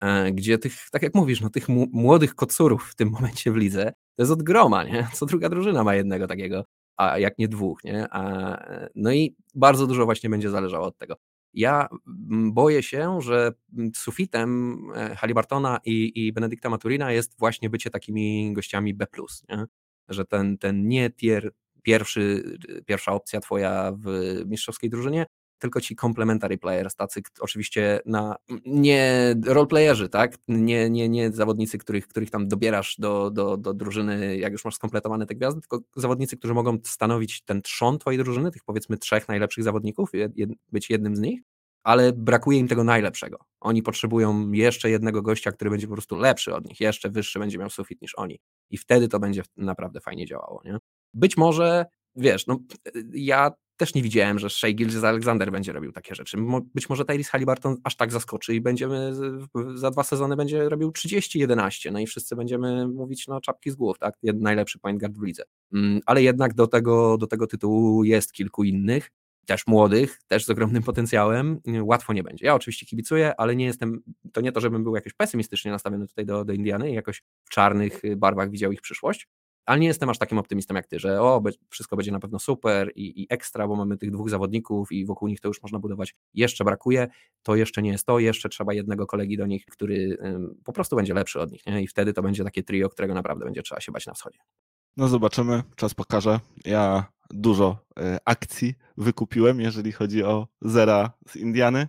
[0.04, 3.92] E, gdzie tych, tak jak mówisz, no tych młodych kocurów w tym momencie w lidze,
[4.16, 5.08] to jest od groma, nie?
[5.14, 6.64] Co druga drużyna ma jednego takiego,
[6.96, 8.06] a jak nie dwóch, nie?
[8.10, 8.56] A,
[8.94, 11.16] no i bardzo dużo właśnie będzie zależało od tego.
[11.54, 11.88] Ja
[12.52, 13.52] boję się, że
[13.94, 19.06] sufitem e, Halibartona i, i Benedykta Maturina jest właśnie bycie takimi gościami B+,
[19.48, 19.64] nie?
[20.08, 21.52] że ten, ten nie tier
[21.82, 22.44] pierwszy,
[22.86, 24.06] pierwsza opcja twoja w
[24.46, 25.26] mistrzowskiej drużynie,
[25.58, 28.36] tylko ci complementary players, tacy oczywiście na,
[28.66, 30.36] nie roleplayerzy, tak?
[30.48, 34.74] Nie, nie, nie zawodnicy, których, których tam dobierasz do, do, do drużyny, jak już masz
[34.74, 39.28] skompletowane te gwiazdy, tylko zawodnicy, którzy mogą stanowić ten trzon twojej drużyny, tych powiedzmy trzech
[39.28, 40.32] najlepszych zawodników, jed,
[40.72, 41.40] być jednym z nich,
[41.82, 43.38] ale brakuje im tego najlepszego.
[43.60, 47.58] Oni potrzebują jeszcze jednego gościa, który będzie po prostu lepszy od nich, jeszcze wyższy będzie
[47.58, 48.40] miał sufit niż oni.
[48.70, 50.78] I wtedy to będzie naprawdę fajnie działało, nie?
[51.14, 51.86] Być może,
[52.16, 52.58] wiesz, no
[53.14, 56.36] ja też nie widziałem, że Shea Gilgis Alexander będzie robił takie rzeczy.
[56.74, 59.12] Być może Tyrese Halliburton aż tak zaskoczy i będziemy
[59.74, 63.98] za dwa sezony będzie robił 30-11, no i wszyscy będziemy mówić, no czapki z głów,
[63.98, 65.42] tak, najlepszy point guard w lidze.
[65.72, 69.10] Mm, ale jednak do tego, do tego tytułu jest kilku innych,
[69.46, 72.46] też młodych, też z ogromnym potencjałem, łatwo nie będzie.
[72.46, 74.02] Ja oczywiście kibicuję, ale nie jestem,
[74.32, 77.50] to nie to, żebym był jakoś pesymistycznie nastawiony tutaj do, do Indiany i jakoś w
[77.50, 79.28] czarnych barwach widział ich przyszłość,
[79.66, 82.92] ale nie jestem aż takim optymistą jak ty, że o, wszystko będzie na pewno super
[82.94, 86.14] i, i, ekstra, bo mamy tych dwóch zawodników i wokół nich to już można budować.
[86.34, 87.08] Jeszcze brakuje,
[87.42, 90.18] to jeszcze nie jest to, jeszcze trzeba jednego kolegi do nich, który
[90.64, 91.82] po prostu będzie lepszy od nich nie?
[91.82, 94.38] i wtedy to będzie takie trio, którego naprawdę będzie trzeba się bać na wschodzie.
[94.96, 96.40] No zobaczymy, czas pokaże.
[96.64, 101.88] Ja dużo y, akcji wykupiłem, jeżeli chodzi o zera z Indiany.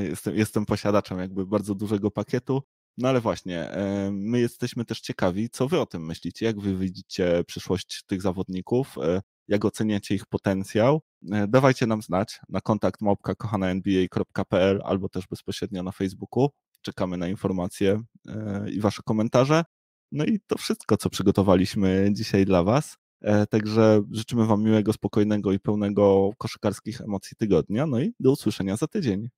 [0.00, 2.62] Y, jestem, jestem posiadaczem jakby bardzo dużego pakietu.
[2.98, 3.70] No ale właśnie,
[4.12, 8.96] my jesteśmy też ciekawi, co wy o tym myślicie, jak wy widzicie przyszłość tych zawodników.
[9.48, 11.00] jak oceniacie ich potencjał.
[11.32, 13.34] E, dawajcie nam znać na kontakt małpka
[14.84, 16.48] albo też bezpośrednio na Facebooku.
[16.82, 19.64] Czekamy na informacje e, i Wasze komentarze.
[20.12, 22.96] No i to wszystko, co przygotowaliśmy dzisiaj dla Was.
[23.20, 27.86] E, także życzymy Wam miłego, spokojnego i pełnego koszykarskich emocji tygodnia.
[27.86, 29.28] No i do usłyszenia za tydzień.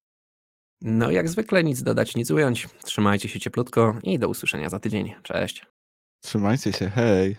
[0.82, 2.68] No jak zwykle nic dodać, nic ująć.
[2.84, 5.14] Trzymajcie się cieplutko i do usłyszenia za tydzień.
[5.22, 5.66] Cześć.
[6.22, 7.36] Trzymajcie się, hej.